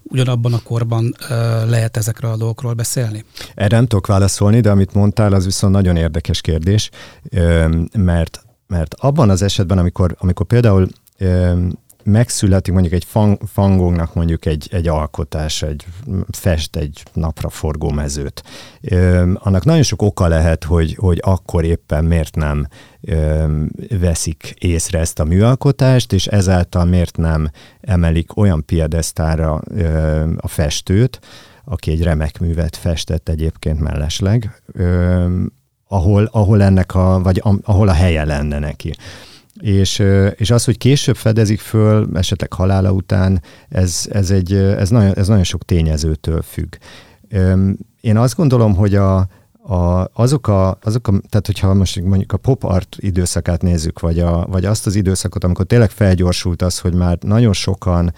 [0.04, 1.30] ugyanabban a korban uh,
[1.70, 3.26] lehet ezekről a dolgokról beszélni?
[3.56, 6.90] Erre nem tudok válaszolni, de amit mondtál, az viszont nagyon érdekes kérdés,
[7.94, 10.88] mert mert abban az esetben, amikor, amikor például
[12.06, 15.86] megszületik mondjuk egy fang, fangónak mondjuk egy, egy alkotás, egy
[16.32, 18.44] fest egy napra forgó mezőt.
[18.82, 22.68] Ö, annak nagyon sok oka lehet, hogy, hogy akkor éppen miért nem
[23.02, 23.46] ö,
[24.00, 27.50] veszik észre ezt a műalkotást, és ezáltal miért nem
[27.82, 31.20] emelik olyan piedesztára ö, a festőt,
[31.66, 35.26] aki egy remek művet festett egyébként mellesleg, ö,
[35.88, 38.96] ahol, ahol ennek a, vagy ahol a helye lenne neki.
[39.60, 40.04] És,
[40.36, 45.28] és az, hogy később fedezik föl, esetleg halála után, ez, ez, egy, ez, nagyon, ez
[45.28, 46.76] nagyon sok tényezőtől függ.
[48.02, 49.28] Én azt gondolom, hogy a,
[49.68, 54.20] a, azok, a, azok a, tehát hogyha most mondjuk a pop art időszakát nézzük, vagy,
[54.20, 58.14] a, vagy azt az időszakot, amikor tényleg felgyorsult az, hogy már nagyon sokan,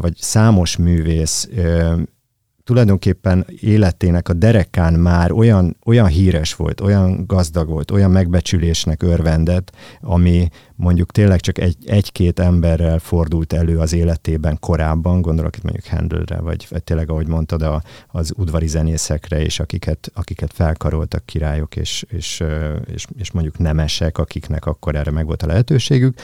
[0.00, 1.48] vagy számos művész
[2.70, 9.72] tulajdonképpen életének a derekán már olyan, olyan híres volt, olyan gazdag volt, olyan megbecsülésnek örvendett,
[10.00, 15.86] ami mondjuk tényleg csak egy, egy-két emberrel fordult elő az életében korábban, gondolok itt mondjuk
[15.86, 21.76] Handelre, vagy, vagy tényleg, ahogy mondtad, a, az udvari zenészekre, és akiket, akiket felkaroltak királyok,
[21.76, 22.42] és, és,
[22.94, 26.14] és, és mondjuk nemesek, akiknek akkor erre meg volt a lehetőségük.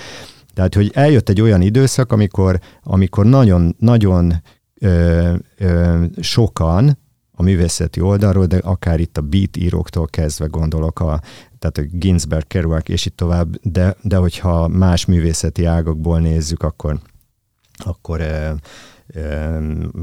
[0.55, 4.35] Tehát, hogy eljött egy olyan időszak, amikor, amikor nagyon, nagyon
[4.81, 6.99] ö, ö, sokan
[7.33, 11.21] a művészeti oldalról, de akár itt a beat íróktól kezdve gondolok, a,
[11.59, 16.99] tehát a Ginsberg, Kerouac és itt tovább, de, de hogyha más művészeti ágakból nézzük, akkor,
[17.77, 18.51] akkor ö,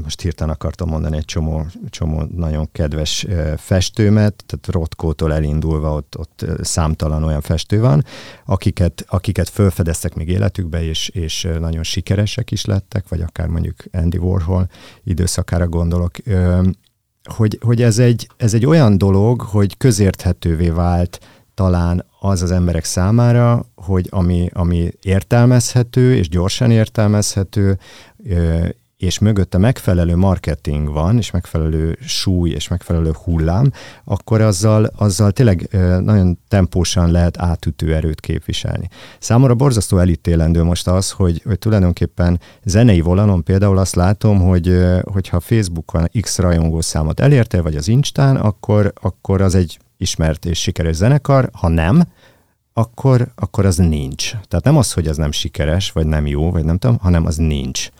[0.02, 6.46] most hirtelen akartam mondani egy csomó, csomó nagyon kedves festőmet, tehát Rotkótól elindulva ott, ott
[6.62, 8.04] számtalan olyan festő van,
[8.44, 14.18] akiket, akiket felfedeztek még életükbe, és, és nagyon sikeresek is lettek, vagy akár mondjuk Andy
[14.18, 14.68] Warhol
[15.04, 16.12] időszakára gondolok,
[17.24, 21.18] hogy, hogy ez, egy, ez egy olyan dolog, hogy közérthetővé vált
[21.54, 27.78] talán az az emberek számára, hogy ami, ami értelmezhető és gyorsan értelmezhető,
[29.04, 33.70] és mögötte megfelelő marketing van, és megfelelő súly, és megfelelő hullám,
[34.04, 35.68] akkor azzal, azzal tényleg
[36.00, 38.88] nagyon tempósan lehet átütő erőt képviselni.
[39.18, 44.78] Számomra borzasztó elítélendő most az, hogy, hogy tulajdonképpen zenei volanon például azt látom, hogy
[45.12, 50.60] hogyha Facebookon X rajongó számot elérte, vagy az Instán, akkor, akkor az egy ismert és
[50.60, 52.02] sikeres zenekar, ha nem,
[52.72, 54.30] akkor, akkor az nincs.
[54.30, 57.36] Tehát nem az, hogy az nem sikeres, vagy nem jó, vagy nem tudom, hanem az
[57.36, 57.90] nincs.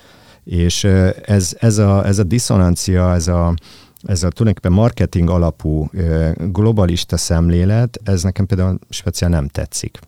[0.44, 0.84] És
[1.24, 3.54] ez, ez, a, ez a diszonancia, ez a,
[4.02, 5.90] ez a tulajdonképpen marketing alapú
[6.36, 9.98] globalista szemlélet, ez nekem például speciál nem tetszik.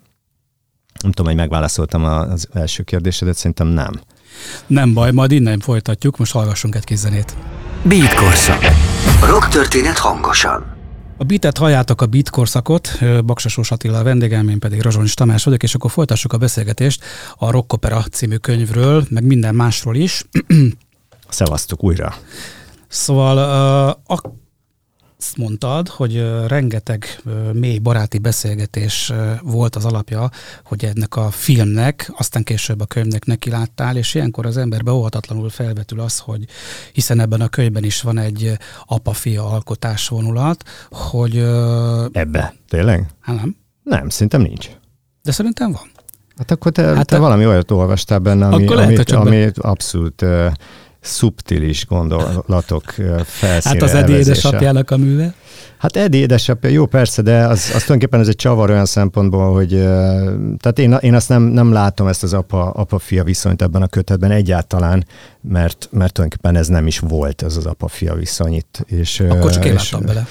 [1.02, 3.92] Nem tudom, hogy megválaszoltam az első kérdésedet, szerintem nem.
[4.66, 7.36] Nem baj, majd innen folytatjuk, most hallgassunk egy kis zenét.
[7.82, 8.62] Beat Korszak.
[9.28, 10.75] Rock történet hangosan.
[11.18, 15.62] A bitet halljátok a Beat korszakot, Baksasós Attila a vendégem, én pedig Razsonis Tamás vagyok,
[15.62, 17.04] és akkor folytassuk a beszélgetést
[17.36, 20.24] a Rock Opera című könyvről, meg minden másról is.
[21.28, 22.14] Szevasztok újra!
[22.88, 23.38] Szóval
[24.06, 24.20] a
[25.18, 27.20] azt mondtad, hogy rengeteg
[27.52, 30.30] mély baráti beszélgetés volt az alapja,
[30.64, 35.48] hogy ennek a filmnek, aztán később a könyvnek neki láttál, és ilyenkor az emberbe óhatatlanul
[35.48, 36.44] felvetül az, hogy
[36.92, 38.52] hiszen ebben a könyvben is van egy
[38.84, 41.36] apa-fia alkotás vonulat, hogy...
[42.12, 42.54] Ebbe?
[42.68, 43.06] Tényleg?
[43.20, 43.56] Hát nem.
[43.82, 44.70] Nem, szerintem nincs.
[45.22, 45.90] De szerintem van.
[46.36, 47.20] Hát akkor te, hát te a...
[47.20, 50.52] valami olyat olvastál benne, ami, lehet, ami, ami abszolút uh,
[51.00, 52.84] szubtilis gondolatok
[53.24, 55.34] felszínre Hát az Edi édesapjának a műve.
[55.78, 59.68] Hát Edi édesapja, jó persze, de az, az tulajdonképpen ez egy csavar olyan szempontból, hogy
[60.58, 64.30] tehát én, én azt nem, nem látom ezt az apa, apa-fia viszonyt ebben a kötetben
[64.30, 65.06] egyáltalán,
[65.48, 68.84] mert, mert tulajdonképpen ez nem is volt ez az apa-fia viszony itt.
[68.86, 70.26] És, Akkor csak én és, láttam bele.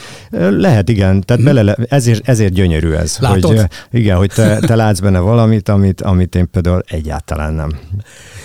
[0.49, 1.53] Lehet, igen, tehát hmm.
[1.53, 3.17] bele, ezért, ezért gyönyörű ez.
[3.19, 3.57] Látod?
[3.57, 7.69] Hogy, igen, hogy te, te látsz benne valamit, amit, amit én például egyáltalán nem.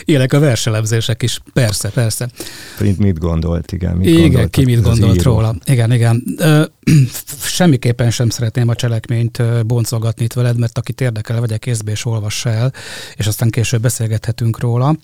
[0.05, 2.29] Élek a verselemzések is, persze, persze.
[2.81, 3.96] Mit, mit gondolt, igen.
[3.96, 5.55] Mit igen, gondolt, ki mit gondolt róla.
[5.64, 6.24] Igen, igen.
[7.43, 12.51] Semmiképpen sem szeretném a cselekményt boncolgatni itt veled, mert akit érdekel, vegye kézbe és olvassa
[12.51, 12.73] el,
[13.14, 14.97] és aztán később beszélgethetünk róla.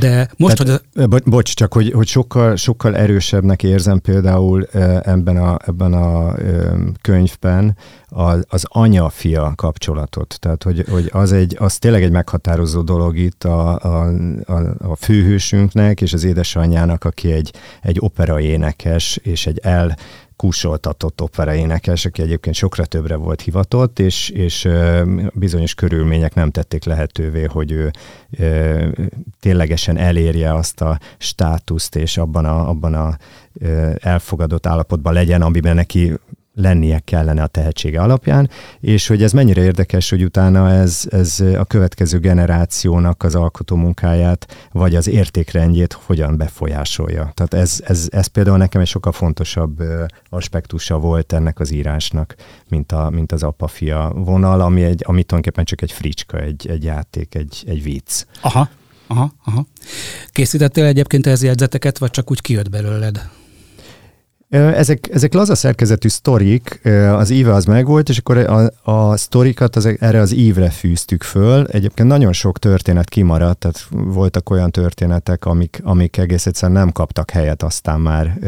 [0.00, 1.08] De most, Tehát, hogy...
[1.08, 4.64] Bo- bocs, csak hogy, hogy sokkal, sokkal erősebbnek érzem például
[5.02, 6.34] ebben a, ebben a
[7.00, 7.76] könyvben
[8.08, 10.36] az, az anya-fia kapcsolatot.
[10.40, 14.12] Tehát, hogy, hogy az, egy, az tényleg egy meghatározó dolog itt a, a,
[14.46, 19.96] a, a főhősünknek és az édesanyjának, aki egy, egy operaénekes és egy el
[20.38, 24.68] kúsoltatott operaénekes, aki egyébként sokra többre volt hivatott, és, és
[25.32, 27.90] bizonyos körülmények nem tették lehetővé, hogy ő
[29.40, 33.16] ténylegesen elérje azt a státuszt, és abban a, abban a
[34.00, 36.12] elfogadott állapotban legyen, amiben neki
[36.58, 41.64] lennie kellene a tehetsége alapján, és hogy ez mennyire érdekes, hogy utána ez, ez a
[41.64, 47.32] következő generációnak az alkotó munkáját, vagy az értékrendjét hogyan befolyásolja.
[47.34, 49.82] Tehát ez, ez, ez például nekem egy sokkal fontosabb
[50.28, 52.34] aspektusa volt ennek az írásnak,
[52.68, 56.84] mint, a, mint az apa-fia vonal, ami, egy, ami tulajdonképpen csak egy fricska, egy, egy
[56.84, 58.24] játék, egy, egy vicc.
[58.40, 58.68] Aha,
[59.06, 59.66] aha, aha.
[60.32, 63.30] Készítettél egyébként ez jegyzeteket, vagy csak úgy kijött belőled?
[64.48, 66.80] Ezek, ezek laza szerkezetű sztorik,
[67.12, 71.66] az íve az megvolt, és akkor a, a sztorikat az, erre az ívre fűztük föl.
[71.66, 77.30] Egyébként nagyon sok történet kimaradt, tehát voltak olyan történetek, amik, amik egész egyszerűen nem kaptak
[77.30, 78.38] helyet aztán már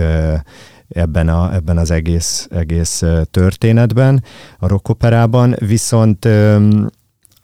[0.88, 4.24] ebben, a, ebben az egész, egész történetben,
[4.58, 6.28] a rockoperában, viszont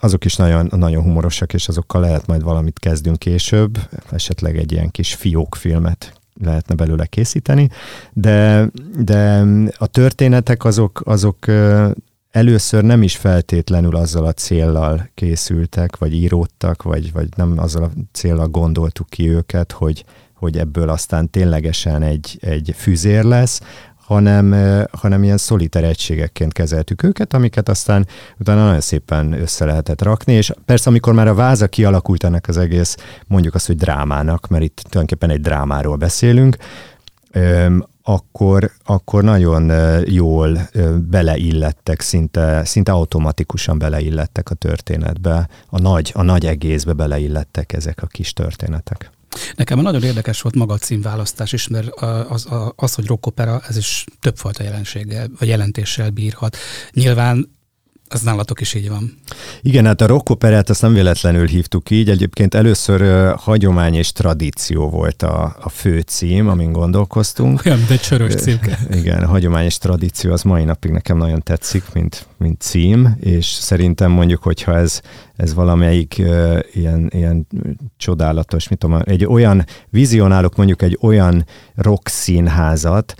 [0.00, 3.78] azok is nagyon, nagyon humorosak, és azokkal lehet majd valamit kezdünk később,
[4.10, 7.68] esetleg egy ilyen kis fiókfilmet lehetne belőle készíteni,
[8.12, 9.44] de, de
[9.78, 11.46] a történetek azok, azok
[12.30, 17.90] először nem is feltétlenül azzal a céllal készültek, vagy íródtak, vagy, vagy nem azzal a
[18.12, 23.60] céllal gondoltuk ki őket, hogy, hogy ebből aztán ténylegesen egy, egy füzér lesz,
[24.06, 24.54] hanem,
[24.92, 28.06] hanem ilyen szoliter egységekként kezeltük őket, amiket aztán
[28.38, 32.56] utána nagyon szépen össze lehetett rakni, és persze amikor már a váza kialakult ennek az
[32.56, 36.56] egész, mondjuk azt, hogy drámának, mert itt tulajdonképpen egy drámáról beszélünk,
[38.02, 39.72] akkor, akkor nagyon
[40.04, 40.68] jól
[41.10, 48.06] beleillettek, szinte, szinte automatikusan beleillettek a történetbe, a nagy, a nagy egészbe beleillettek ezek a
[48.06, 49.10] kis történetek.
[49.56, 53.76] Nekem nagyon érdekes volt maga a címválasztás is, mert az, az, az hogy rockopera, ez
[53.76, 56.56] is többfajta jelenséggel, vagy jelentéssel bírhat.
[56.92, 57.55] Nyilván
[58.08, 59.18] ez nálatok is így van.
[59.62, 62.10] Igen, hát a rockoperát azt nem véletlenül hívtuk így.
[62.10, 67.62] Egyébként először uh, hagyomány és tradíció volt a, a fő cím, amin gondolkoztunk.
[67.66, 68.78] Olyan, de csörös címke.
[68.90, 74.10] Igen, hagyomány és tradíció az mai napig nekem nagyon tetszik, mint, mint cím, és szerintem
[74.10, 75.00] mondjuk, hogyha ez,
[75.36, 77.46] ez valamelyik uh, ilyen, ilyen
[77.96, 83.14] csodálatos, mit tudom, egy olyan, vizionálok mondjuk egy olyan rock színházat,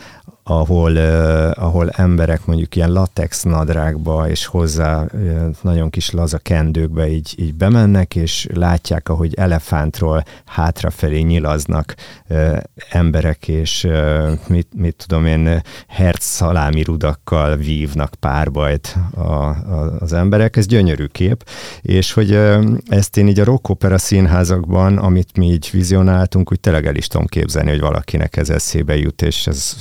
[0.49, 7.09] ahol, uh, ahol emberek mondjuk ilyen latex nadrágba és hozzá uh, nagyon kis laza kendőkbe
[7.09, 11.95] így, így bemennek, és látják, ahogy elefántról hátrafelé nyilaznak
[12.29, 12.57] uh,
[12.91, 20.13] emberek, és uh, mit, mit tudom én, herc szalámi rudakkal vívnak párbajt a, a, az
[20.13, 20.57] emberek.
[20.57, 21.49] Ez gyönyörű kép,
[21.83, 26.61] és hogy uh, ezt én így a rock opera színházakban, amit mi így vizionáltunk, úgy
[26.61, 29.77] tényleg el is tudom képzelni, hogy valakinek ez eszébe jut, és ez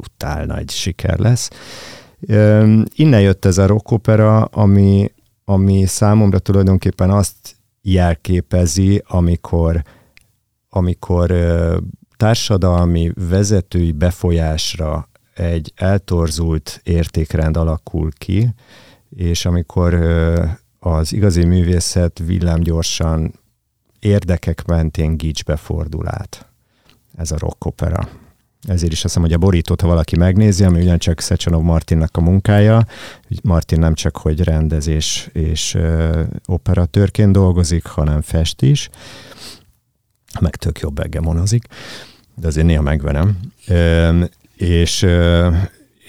[0.00, 1.50] brutál nagy siker lesz.
[2.94, 5.12] Innen jött ez a rock opera, ami,
[5.44, 9.82] ami számomra tulajdonképpen azt jelképezi, amikor,
[10.68, 11.34] amikor
[12.16, 18.54] társadalmi vezetői befolyásra egy eltorzult értékrend alakul ki,
[19.10, 19.94] és amikor
[20.78, 23.32] az igazi művészet villámgyorsan
[23.98, 26.48] érdekek mentén gicsbe fordul át.
[27.16, 28.08] Ez a rock opera.
[28.62, 32.20] Ezért is azt hiszem, hogy a borítót, ha valaki megnézi, ami ugyancsak Szecsanov Martinnak a
[32.20, 32.86] munkája,
[33.42, 38.88] Martin nem csak, hogy rendezés és ö, operatőrként dolgozik, hanem fest is,
[40.40, 41.64] meg tök jobb eggemonozik,
[42.34, 43.38] de azért néha megvenem.
[43.66, 44.24] Ö,
[44.56, 45.48] és ö,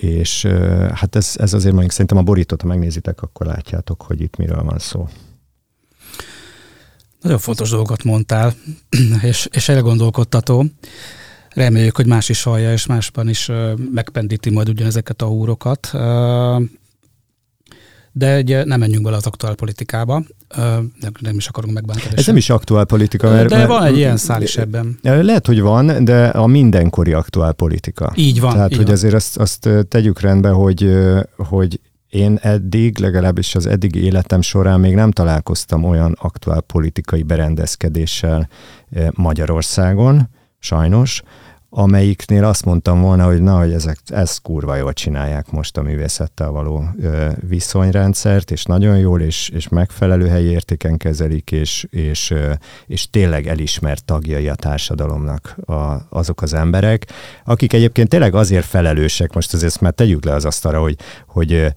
[0.01, 0.45] és
[0.93, 4.63] hát ez, ez azért mondjuk szerintem a borítót, ha megnézitek, akkor látjátok, hogy itt miről
[4.63, 5.07] van szó.
[7.21, 8.53] Nagyon fontos dolgot mondtál,
[9.21, 10.65] és, és elgondolkodtató.
[11.53, 13.51] Reméljük, hogy más is hallja, és másban is
[13.91, 15.91] megpendíti majd ugyanezeket a húrokat.
[18.13, 20.23] De ugye nem menjünk bele az aktuál politikába,
[20.99, 22.13] nem, nem is akarunk megbántani.
[22.15, 23.49] Ez nem is aktuál politika, mert...
[23.49, 24.99] De mert, van egy ilyen szál is ebben.
[25.01, 28.13] Lehet, hogy van, de a mindenkori aktuál politika.
[28.15, 28.53] Így van.
[28.53, 28.95] Tehát, így hogy van.
[28.95, 30.91] azért azt, azt tegyük rendbe, hogy,
[31.37, 38.49] hogy én eddig, legalábbis az eddigi életem során még nem találkoztam olyan aktuál politikai berendezkedéssel
[39.11, 40.29] Magyarországon,
[40.61, 41.21] sajnos,
[41.73, 46.49] amelyiknél azt mondtam volna, hogy na, hogy ezek, ezt kurva jól csinálják most a művészettel
[46.49, 52.53] való ö, viszonyrendszert, és nagyon jól, és, és megfelelő helyi értéken kezelik, és, és, ö,
[52.85, 57.07] és tényleg elismert tagjai a társadalomnak a, azok az emberek,
[57.45, 60.95] akik egyébként tényleg azért felelősek, most azért már tegyük le az asztalra, hogy,
[61.27, 61.73] hogy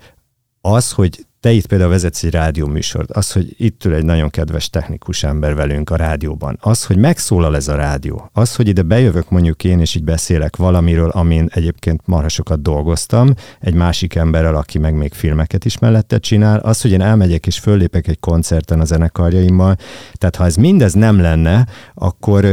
[0.60, 4.70] az, hogy te itt például vezetsz egy rádióműsort, az, hogy itt ül egy nagyon kedves
[4.70, 9.30] technikus ember velünk a rádióban, az, hogy megszólal ez a rádió, az, hogy ide bejövök
[9.30, 14.78] mondjuk én, és így beszélek valamiről, amin egyébként marha sokat dolgoztam, egy másik emberrel, aki
[14.78, 18.84] meg még filmeket is mellette csinál, az, hogy én elmegyek és föllépek egy koncerten a
[18.84, 19.76] zenekarjaimmal,
[20.12, 22.44] tehát ha ez mindez nem lenne, akkor,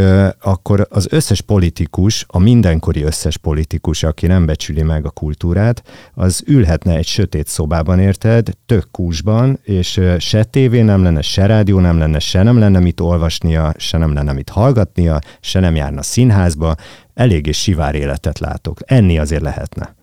[0.41, 6.43] akkor az összes politikus, a mindenkori összes politikus, aki nem becsüli meg a kultúrát, az
[6.45, 11.97] ülhetne egy sötét szobában, érted, tök kúsban, és se tévé nem lenne, se rádió nem
[11.97, 16.75] lenne, se nem lenne mit olvasnia, se nem lenne mit hallgatnia, se nem járna színházba,
[17.13, 18.79] eléggé sivár életet látok.
[18.85, 19.95] Enni azért lehetne.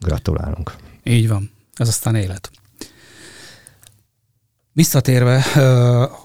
[0.00, 0.76] Gratulálunk.
[1.02, 1.50] Így van.
[1.74, 2.50] Ez aztán élet.
[4.72, 5.44] Visszatérve,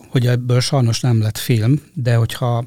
[0.10, 2.66] hogy ebből sajnos nem lett film, de hogyha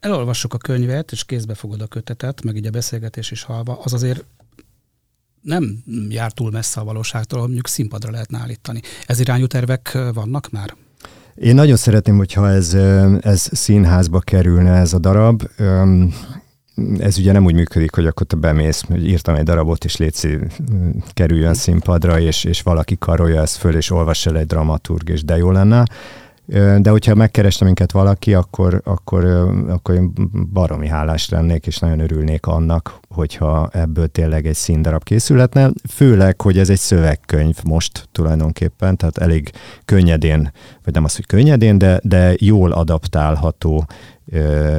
[0.00, 3.92] elolvassuk a könyvet, és kézbe fogod a kötetet, meg így a beszélgetés is halva, az
[3.92, 4.24] azért
[5.42, 8.80] nem jár túl messze a valóságtól, mondjuk színpadra lehetne állítani.
[9.06, 10.74] Ez irányú tervek vannak már?
[11.34, 12.74] Én nagyon szeretném, hogyha ez,
[13.20, 15.42] ez színházba kerülne ez a darab.
[16.98, 20.38] Ez ugye nem úgy működik, hogy akkor te bemész, hogy írtam egy darabot, és létszi,
[21.12, 25.36] kerüljön színpadra, és, és valaki karolja ezt föl, és olvassa el egy dramaturg, és de
[25.36, 25.84] jó lenne
[26.46, 29.24] de hogyha megkeresne minket valaki, akkor, akkor,
[29.68, 30.12] akkor én
[30.52, 36.58] baromi hálás lennék, és nagyon örülnék annak, hogyha ebből tényleg egy színdarab készülhetne, főleg, hogy
[36.58, 39.50] ez egy szövegkönyv most tulajdonképpen, tehát elég
[39.84, 40.52] könnyedén,
[40.84, 43.86] vagy nem az, hogy könnyedén, de, de jól adaptálható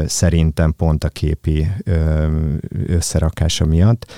[0.05, 1.67] szerintem pont a képi
[2.87, 4.11] összerakása miatt.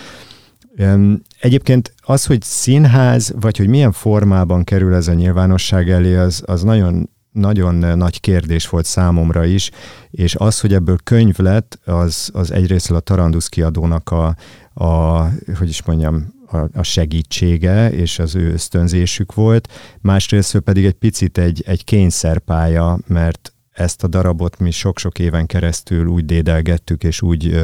[1.40, 6.64] Egyébként az, hogy színház, vagy hogy milyen formában kerül ez a nyilvánosság elé, az, az
[6.64, 9.72] nagyon nagyon nagy kérdés volt számomra is,
[10.12, 14.36] és az, hogy ebből könyv lett, az, az egyrészt a Tarandusz kiadónak a,
[14.74, 15.20] a
[15.58, 19.68] hogy is mondjam, a, a segítsége és az ő ösztönzésük volt,
[20.02, 26.08] másrészt pedig egy picit egy, egy kényszerpálya, mert ezt a darabot mi sok-sok éven keresztül
[26.08, 27.62] úgy dédelgettük, és úgy,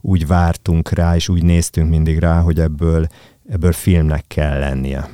[0.00, 3.06] úgy vártunk rá, és úgy néztünk mindig rá, hogy ebből,
[3.48, 5.08] ebből filmnek kell lennie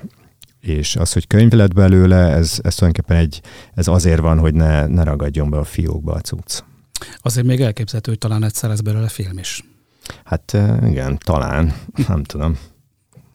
[0.67, 3.41] és az, hogy könyv lett belőle, ez, ez tulajdonképpen egy,
[3.75, 6.63] ez azért van, hogy ne, ne ragadjon be a fiókba a cucc.
[7.23, 9.65] Azért még elképzelhető, hogy talán egyszer lesz belőle film is.
[10.25, 11.75] Hát igen, talán,
[12.09, 12.59] nem tudom.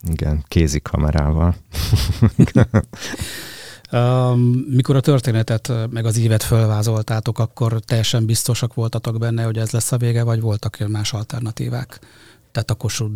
[0.09, 1.55] Igen, kézi kamerával.
[4.67, 9.91] Mikor a történetet meg az ívet fölvázoltátok, akkor teljesen biztosak voltatok benne, hogy ez lesz
[9.91, 11.99] a vége, vagy voltak más alternatívák?
[12.51, 13.13] Tehát a Kossuth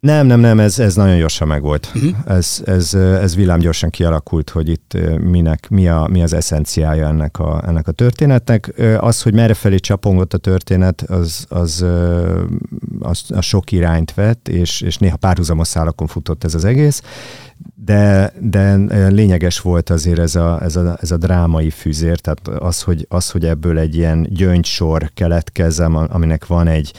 [0.00, 1.92] nem, nem, nem, ez, ez nagyon gyorsan megvolt.
[1.94, 2.10] Uh-huh.
[2.26, 7.62] Ez, ez, ez villámgyorsan kialakult, hogy itt minek, mi, a, mi az eszenciája ennek a,
[7.66, 8.72] ennek a történetnek.
[8.98, 11.84] Az, hogy merre felé csapongott a történet, az, az,
[13.00, 17.02] az, az sok irányt vett, és, és néha párhuzamos szálakon futott ez az egész,
[17.74, 18.74] de, de
[19.08, 23.30] lényeges volt azért ez a, ez a, ez a drámai fűzér, tehát az hogy, az,
[23.30, 26.92] hogy ebből egy ilyen gyöngysor keletkezzem, aminek van egy,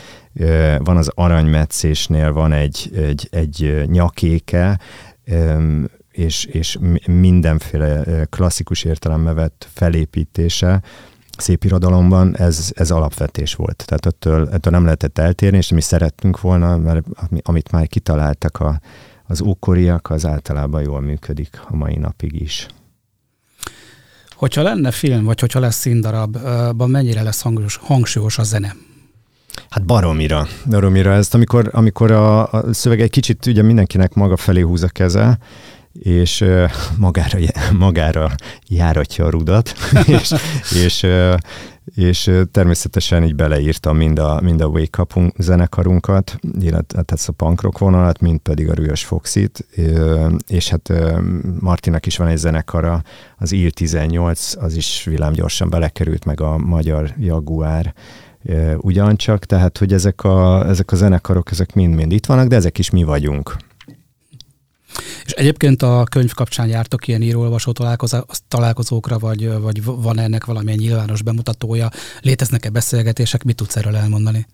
[0.78, 4.80] van az aranymetszésnél, van egy, egy, egy nyakéke,
[6.12, 10.82] és, és mindenféle klasszikus értelembe vett felépítése,
[11.38, 13.84] szép irodalomban ez, ez alapvetés volt.
[13.86, 17.06] Tehát ettől, ettől nem lehetett eltérni, és mi szerettünk volna, mert
[17.42, 18.80] amit már kitaláltak a,
[19.24, 22.68] az ókoriak, az általában jól működik a mai napig is.
[24.36, 28.76] Hogyha lenne film, vagy hogyha lesz színdarabban, mennyire lesz hangsúlyos, hangsúlyos a zene?
[29.70, 31.14] Hát baromira, baromira.
[31.14, 35.38] Ezt amikor, amikor a, a szöveg egy kicsit ugye mindenkinek maga felé húz a keze,
[36.00, 37.40] és uh, magára,
[37.78, 38.32] magára
[38.68, 39.74] járatja a rudat,
[40.20, 40.34] és,
[40.84, 41.34] és, uh,
[41.96, 47.62] és természetesen így beleírtam mind a, mind a Wake Up zenekarunkat, illetve tehát a punk
[47.62, 49.66] rock vonalat, mind pedig a Rüös Foxit,
[50.48, 50.94] és hát
[51.60, 53.04] Martinak is van egy zenekara,
[53.38, 57.94] az IR 18, az is villámgyorsan belekerült, meg a magyar Jaguár,
[58.78, 62.90] ugyancsak, tehát hogy ezek a, ezek a zenekarok, ezek mind-mind itt vannak, de ezek is
[62.90, 63.56] mi vagyunk.
[65.26, 67.74] És egyébként a könyv kapcsán jártok ilyen író-olvasó
[68.48, 71.90] találkozókra, vagy, vagy van ennek valamilyen nyilvános bemutatója?
[72.22, 73.44] Léteznek-e beszélgetések?
[73.44, 74.46] Mit tudsz erről elmondani?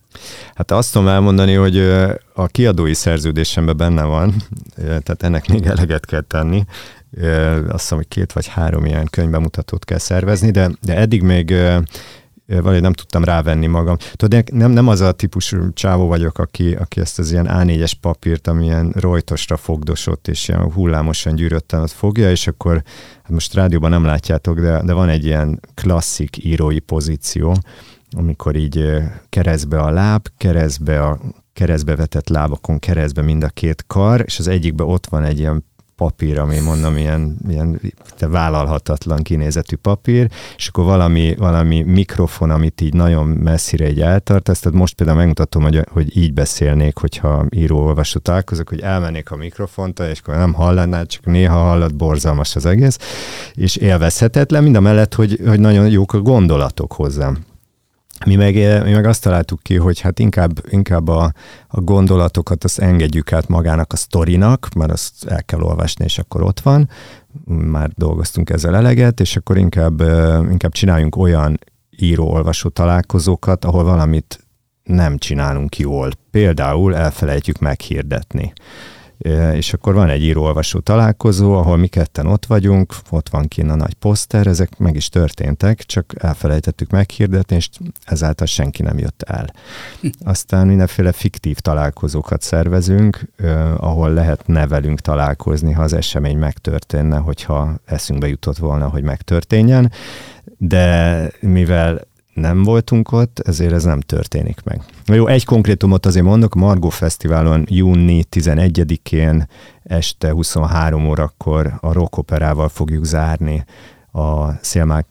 [0.56, 1.78] Hát azt tudom elmondani, hogy
[2.34, 4.34] a kiadói szerződésemben benne van,
[4.76, 6.66] tehát ennek még eleget kell tenni.
[7.68, 11.54] Azt hiszem, hogy két vagy három ilyen könyvbemutatót kell szervezni, de, de eddig még
[12.62, 13.98] valahogy nem tudtam rávenni magam.
[14.14, 18.48] Tudod, nem, nem az a típusú csávó vagyok, aki, aki ezt az ilyen A4-es papírt,
[18.48, 22.84] amilyen rojtosra fogdosott, és ilyen hullámosan gyűrötten ott fogja, és akkor,
[23.22, 27.58] hát most rádióban nem látjátok, de, de van egy ilyen klasszik írói pozíció,
[28.12, 28.98] amikor így
[29.30, 31.20] keresztbe a láb, keresztbe a
[31.54, 35.66] keresztbe vetett lábakon keresztbe mind a két kar, és az egyikben ott van egy ilyen
[35.96, 37.80] papír, ami mondom, ilyen, ilyen
[38.20, 44.72] vállalhatatlan kinézetű papír, és akkor valami, valami mikrofon, amit így nagyon messzire egy eltart, ezt
[44.72, 50.20] most például megmutatom, hogy, hogy így beszélnék, hogyha író-olvasó találkozok, hogy elmennék a mikrofont, és
[50.20, 52.98] akkor nem hallanád, csak néha hallott, borzalmas az egész,
[53.54, 57.52] és élvezhetetlen, mind a mellett, hogy, hogy nagyon jók a gondolatok hozzám.
[58.26, 58.54] Mi meg,
[58.84, 61.34] mi meg azt találtuk ki, hogy hát inkább, inkább a,
[61.68, 66.42] a gondolatokat azt engedjük át magának a sztorinak, mert azt el kell olvasni, és akkor
[66.42, 66.90] ott van.
[67.46, 70.02] Már dolgoztunk ezzel eleget, és akkor inkább,
[70.52, 71.60] inkább csináljunk olyan
[71.98, 74.48] író-olvasó találkozókat, ahol valamit
[74.84, 76.12] nem csinálunk jól.
[76.32, 78.54] Például elfelejtjük meghirdetni
[79.54, 83.76] és akkor van egy író-olvasó találkozó, ahol mi ketten ott vagyunk, ott van kinn a
[83.76, 87.70] nagy poszter, ezek meg is történtek, csak elfelejtettük meghirdetni, és
[88.06, 89.54] ezáltal senki nem jött el.
[90.24, 93.22] Aztán mindenféle fiktív találkozókat szervezünk,
[93.78, 99.92] ahol lehet nevelünk találkozni, ha az esemény megtörténne, hogyha eszünkbe jutott volna, hogy megtörténjen,
[100.58, 102.02] de mivel
[102.34, 104.82] nem voltunk ott, ezért ez nem történik meg.
[105.06, 109.48] Na jó, egy konkrétumot azért mondok, Margó Fesztiválon júni 11-én
[109.84, 113.66] este 23 órakor a rock operával fogjuk zárni
[114.12, 114.52] a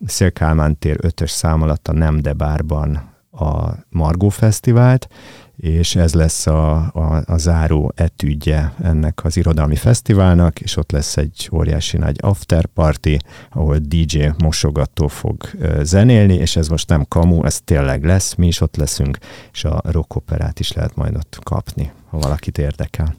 [0.07, 5.09] Szélkálmán tér 5-ös szám alatt a Nem de Bárban a Margó Fesztivált,
[5.57, 11.17] és ez lesz a, a, a záró etüdje ennek az irodalmi fesztiválnak, és ott lesz
[11.17, 13.17] egy óriási nagy after party,
[13.51, 15.51] ahol DJ mosogató fog
[15.83, 19.19] zenélni, és ez most nem kamu, ez tényleg lesz, mi is ott leszünk,
[19.53, 23.15] és a rockoperát is lehet majd ott kapni, ha valakit érdekel.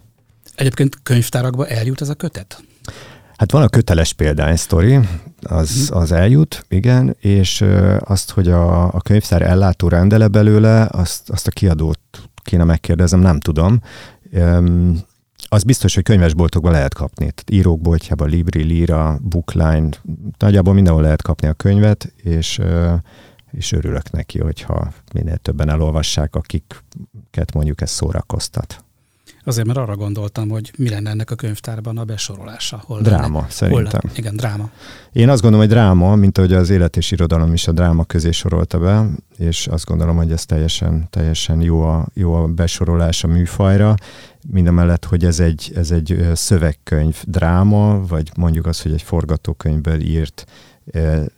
[0.55, 2.63] Egyébként könyvtárakba eljut ez a kötet?
[3.35, 4.99] Hát van a köteles példány sztori,
[5.41, 5.97] az, mhm.
[5.97, 7.65] az eljut, igen, és
[7.99, 11.99] azt, hogy a, a könyvtár ellátó rendele belőle, azt, azt a kiadót
[12.43, 13.79] kéne megkérdezem, nem tudom.
[15.49, 17.31] Az biztos, hogy könyvesboltokban lehet kapni.
[17.31, 19.89] Tehát írók boltjában, Libri, Lira, Bookline,
[20.37, 22.59] nagyjából mindenhol lehet kapni a könyvet, és,
[23.51, 28.82] és örülök neki, hogyha minél többen elolvassák, akiket mondjuk ez szórakoztat.
[29.45, 32.83] Azért, mert arra gondoltam, hogy mi lenne ennek a könyvtárban a besorolása.
[32.85, 33.49] Hol dráma, lenne?
[33.49, 33.99] szerintem.
[34.01, 34.69] Hol Igen, dráma.
[35.11, 38.31] Én azt gondolom, hogy dráma, mint ahogy az élet és irodalom is a dráma közé
[38.31, 39.05] sorolta be,
[39.37, 43.95] és azt gondolom, hogy ez teljesen, teljesen jó, a, jó a besorolás a műfajra,
[44.47, 50.45] mindemellett, hogy ez egy, ez egy szövegkönyv dráma, vagy mondjuk az, hogy egy forgatókönyvből írt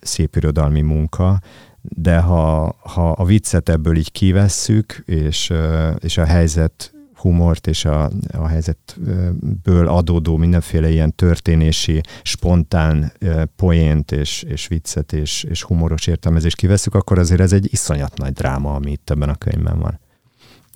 [0.00, 1.40] szép irodalmi munka,
[1.82, 5.52] de ha, ha a viccet ebből így kivesszük, és,
[5.98, 13.12] és a helyzet humort és a, a helyzetből adódó mindenféle ilyen történési, spontán
[13.56, 18.32] poént és, és viccet és, és humoros értelmezést kiveszük, akkor azért ez egy iszonyat nagy
[18.32, 19.98] dráma, ami itt ebben a könyvben van.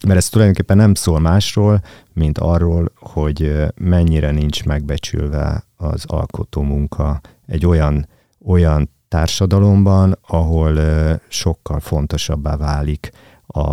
[0.07, 1.83] Mert ez tulajdonképpen nem szól másról,
[2.13, 8.09] mint arról, hogy mennyire nincs megbecsülve az alkotó munka egy olyan,
[8.45, 10.81] olyan társadalomban, ahol
[11.29, 13.11] sokkal fontosabbá válik
[13.47, 13.71] a,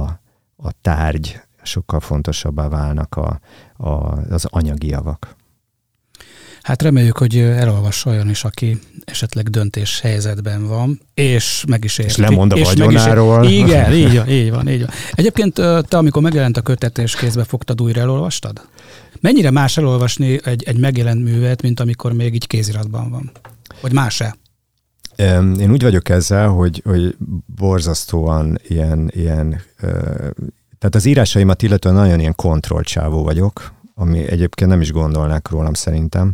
[0.56, 3.40] a tárgy, sokkal fontosabbá válnak a,
[3.78, 5.36] a, az anyagi javak.
[6.62, 12.12] Hát reméljük, hogy elolvassa olyan is, aki esetleg döntés helyzetben van, és meg is érti.
[12.12, 13.46] És lemond a és vagyonáról.
[13.46, 14.90] Is Igen, így van, így van, így van.
[15.12, 18.68] Egyébként te, amikor megjelent a kötet és kézbe fogtad, újra elolvastad?
[19.20, 23.32] Mennyire más elolvasni egy, egy megjelent művet, mint amikor még így kéziratban van?
[23.82, 24.36] Vagy más-e?
[25.60, 27.16] Én úgy vagyok ezzel, hogy, hogy
[27.56, 29.62] borzasztóan ilyen, ilyen
[30.80, 36.34] tehát az írásaimat illetően nagyon ilyen kontrollcsávó vagyok, ami egyébként nem is gondolnák rólam szerintem,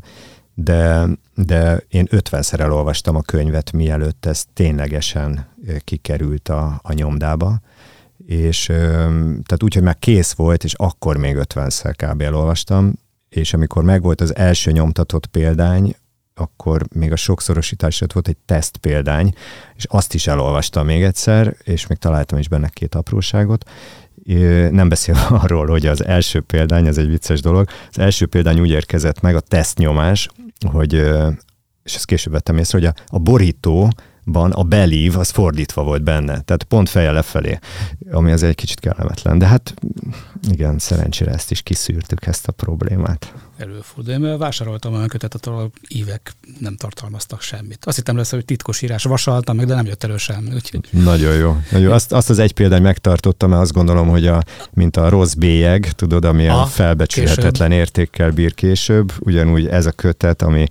[0.53, 5.47] de, de én 50-szer elolvastam a könyvet, mielőtt ez ténylegesen
[5.83, 7.59] kikerült a, a nyomdába,
[8.25, 12.21] és tehát úgy, hogy már kész volt, és akkor még 50-szer kb.
[12.21, 12.93] elolvastam,
[13.29, 15.95] és amikor megvolt az első nyomtatott példány,
[16.35, 19.33] akkor még a sokszorosítás volt egy teszt példány,
[19.75, 23.69] és azt is elolvastam még egyszer, és még találtam is benne két apróságot,
[24.71, 28.69] nem beszél arról, hogy az első példány, ez egy vicces dolog, az első példány úgy
[28.69, 30.30] érkezett meg, a tesztnyomás,
[30.71, 30.93] hogy,
[31.84, 33.91] és ezt később vettem észre, hogy a, a borító
[34.26, 37.59] ban a belív az fordítva volt benne, tehát pont feje lefelé,
[38.11, 39.38] ami az egy kicsit kellemetlen.
[39.38, 39.74] De hát
[40.49, 43.34] igen, szerencsére ezt is kiszűrtük, ezt a problémát.
[43.57, 44.13] Előfordul.
[44.13, 47.86] Én vásároltam olyan kötetet, ahol ívek nem tartalmaztak semmit.
[47.86, 50.53] Azt hittem lesz, hogy titkos írás vasaltam meg, de nem jött elő semmi.
[50.53, 50.88] Úgyhogy...
[50.89, 51.57] Nagyon jó.
[51.71, 51.93] Nagyon jó.
[51.93, 54.43] Azt, azt az egy példány megtartottam, mert azt gondolom, hogy a,
[54.74, 57.71] mint a rossz bélyeg, tudod, ami a, a felbecsülhetetlen később.
[57.71, 60.67] értékkel bír később, ugyanúgy ez a kötet, ami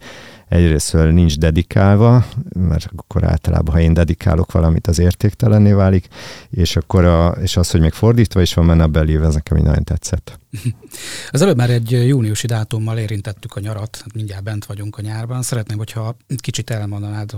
[0.52, 6.08] egyrészt nincs dedikálva, mert akkor általában, ha én dedikálok valamit, az értéktelenné válik,
[6.50, 9.56] és akkor a, és az, hogy még fordítva is van menne a belív, ez nekem
[9.56, 10.38] így nagyon tetszett.
[11.30, 15.42] Az előbb már egy júniusi dátummal érintettük a nyarat, hát mindjárt bent vagyunk a nyárban.
[15.42, 17.30] Szeretném, hogyha kicsit elmondanád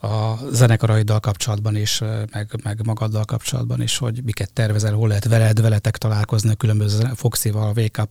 [0.00, 2.00] a zenekaraiddal kapcsolatban is,
[2.32, 7.10] meg, meg magaddal kapcsolatban is, hogy miket tervezel, hol lehet veled, veletek találkozni a különböző
[7.14, 8.08] Foxival, wake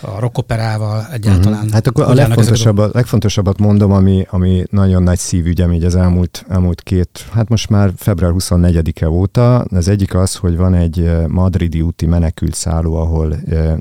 [0.00, 1.58] a rockoperával egyáltalán.
[1.58, 1.72] Mm-hmm.
[1.72, 6.82] Hát akkor a legfontosabbat, legfontosabbat mondom, ami, ami nagyon nagy szívügyem így az elmúlt, elmúlt
[6.82, 9.58] két, hát most már február 24-e óta.
[9.58, 13.36] Az egyik az, hogy van egy madridi úti menekült szálló, ahol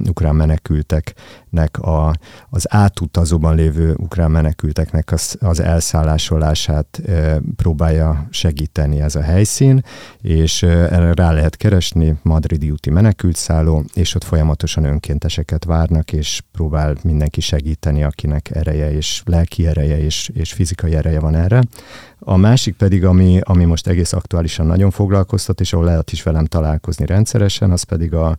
[0.07, 2.13] ukrán menekülteknek a,
[2.49, 7.01] az átutazóban lévő ukrán menekülteknek az, az elszállásolását
[7.55, 9.83] próbálja segíteni ez a helyszín,
[10.21, 16.95] és erre rá lehet keresni Madridi úti menekültszálló, és ott folyamatosan önkénteseket várnak, és próbál
[17.03, 21.63] mindenki segíteni, akinek ereje és lelki ereje és, és fizikai ereje van erre.
[22.19, 26.45] A másik pedig, ami, ami most egész aktuálisan nagyon foglalkoztat, és ahol lehet is velem
[26.45, 28.37] találkozni rendszeresen, az pedig a,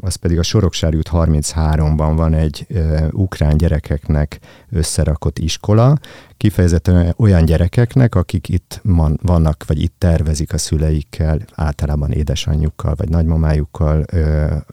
[0.00, 4.38] az pedig a Soroksári út 33-ban van egy uh, ukrán gyerekeknek
[4.70, 5.98] összerakott iskola,
[6.40, 13.08] kifejezetten olyan gyerekeknek, akik itt man, vannak, vagy itt tervezik a szüleikkel, általában édesanyjukkal, vagy
[13.08, 14.04] nagymamájukkal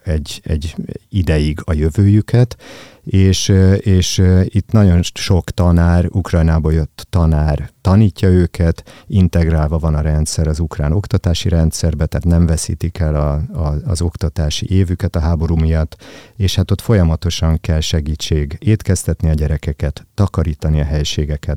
[0.04, 0.76] egy, egy
[1.10, 2.58] ideig a jövőjüket,
[3.04, 10.48] és, és itt nagyon sok tanár, Ukrajnából jött tanár tanítja őket, integrálva van a rendszer
[10.48, 15.56] az ukrán oktatási rendszerbe, tehát nem veszítik el a, a, az oktatási évüket a háború
[15.56, 16.04] miatt,
[16.36, 21.57] és hát ott folyamatosan kell segítség étkeztetni a gyerekeket, takarítani a helységeket,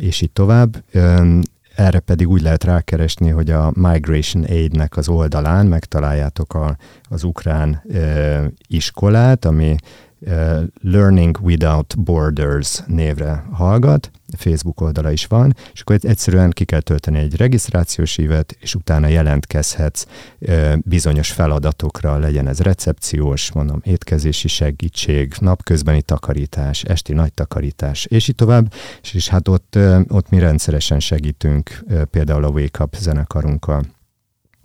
[0.00, 0.84] és így tovább.
[1.76, 6.76] Erre pedig úgy lehet rákeresni, hogy a Migration Aid-nek az oldalán megtaláljátok a,
[7.08, 9.76] az ukrán e, iskolát, ami
[10.82, 17.18] Learning Without Borders névre hallgat, Facebook oldala is van, és akkor egyszerűen ki kell tölteni
[17.18, 20.06] egy regisztrációs ívet, és utána jelentkezhetsz
[20.78, 28.34] bizonyos feladatokra, legyen ez recepciós, mondom, étkezési segítség, napközbeni takarítás, esti nagy takarítás, és így
[28.34, 33.82] tovább, és, és hát ott, ott mi rendszeresen segítünk például a Wake Up zenekarunkkal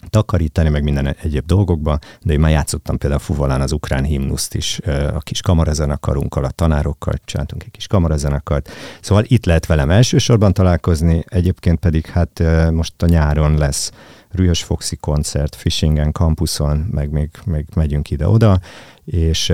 [0.10, 4.80] takarítani, meg minden egyéb dolgokban, de én már játszottam például fuvalán az ukrán himnuszt is
[5.14, 8.70] a kis kamarazenekarunkkal, a tanárokkal, csináltunk egy kis kamarazenekart.
[9.02, 13.92] Szóval itt lehet velem elsősorban találkozni, egyébként pedig hát most a nyáron lesz
[14.32, 18.60] Rühös Foxi koncert, Fishingen campuson, meg még, még megyünk ide-oda,
[19.06, 19.54] és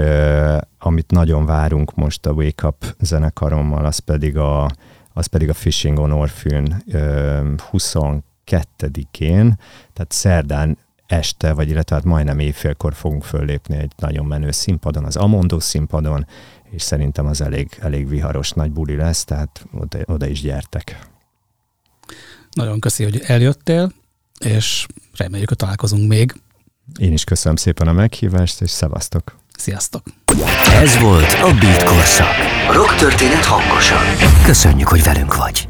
[0.80, 4.70] amit nagyon várunk most a Wake Up zenekarommal, az pedig a,
[5.14, 6.84] az pedig a Fishing on Orphan
[7.70, 9.60] 22 22-én,
[9.94, 10.78] tehát szerdán
[11.08, 16.28] este, vagy illetve hát majdnem éjfélkor fogunk föllépni egy nagyon menő színpadon, az Amondó színpadon,
[16.70, 21.08] és szerintem az elég, elég viharos nagy buli lesz, tehát oda, oda is gyertek.
[22.52, 23.92] Nagyon köszi, hogy eljöttél,
[24.40, 24.86] és
[25.16, 26.42] reméljük, hogy találkozunk még.
[27.00, 29.38] Én is köszönöm szépen a meghívást, és szevasztok!
[29.58, 30.04] Sziasztok!
[30.72, 32.36] Ez volt a Beat Korszak.
[32.72, 34.04] Rock történet hangosan.
[34.44, 35.70] Köszönjük, hogy velünk vagy!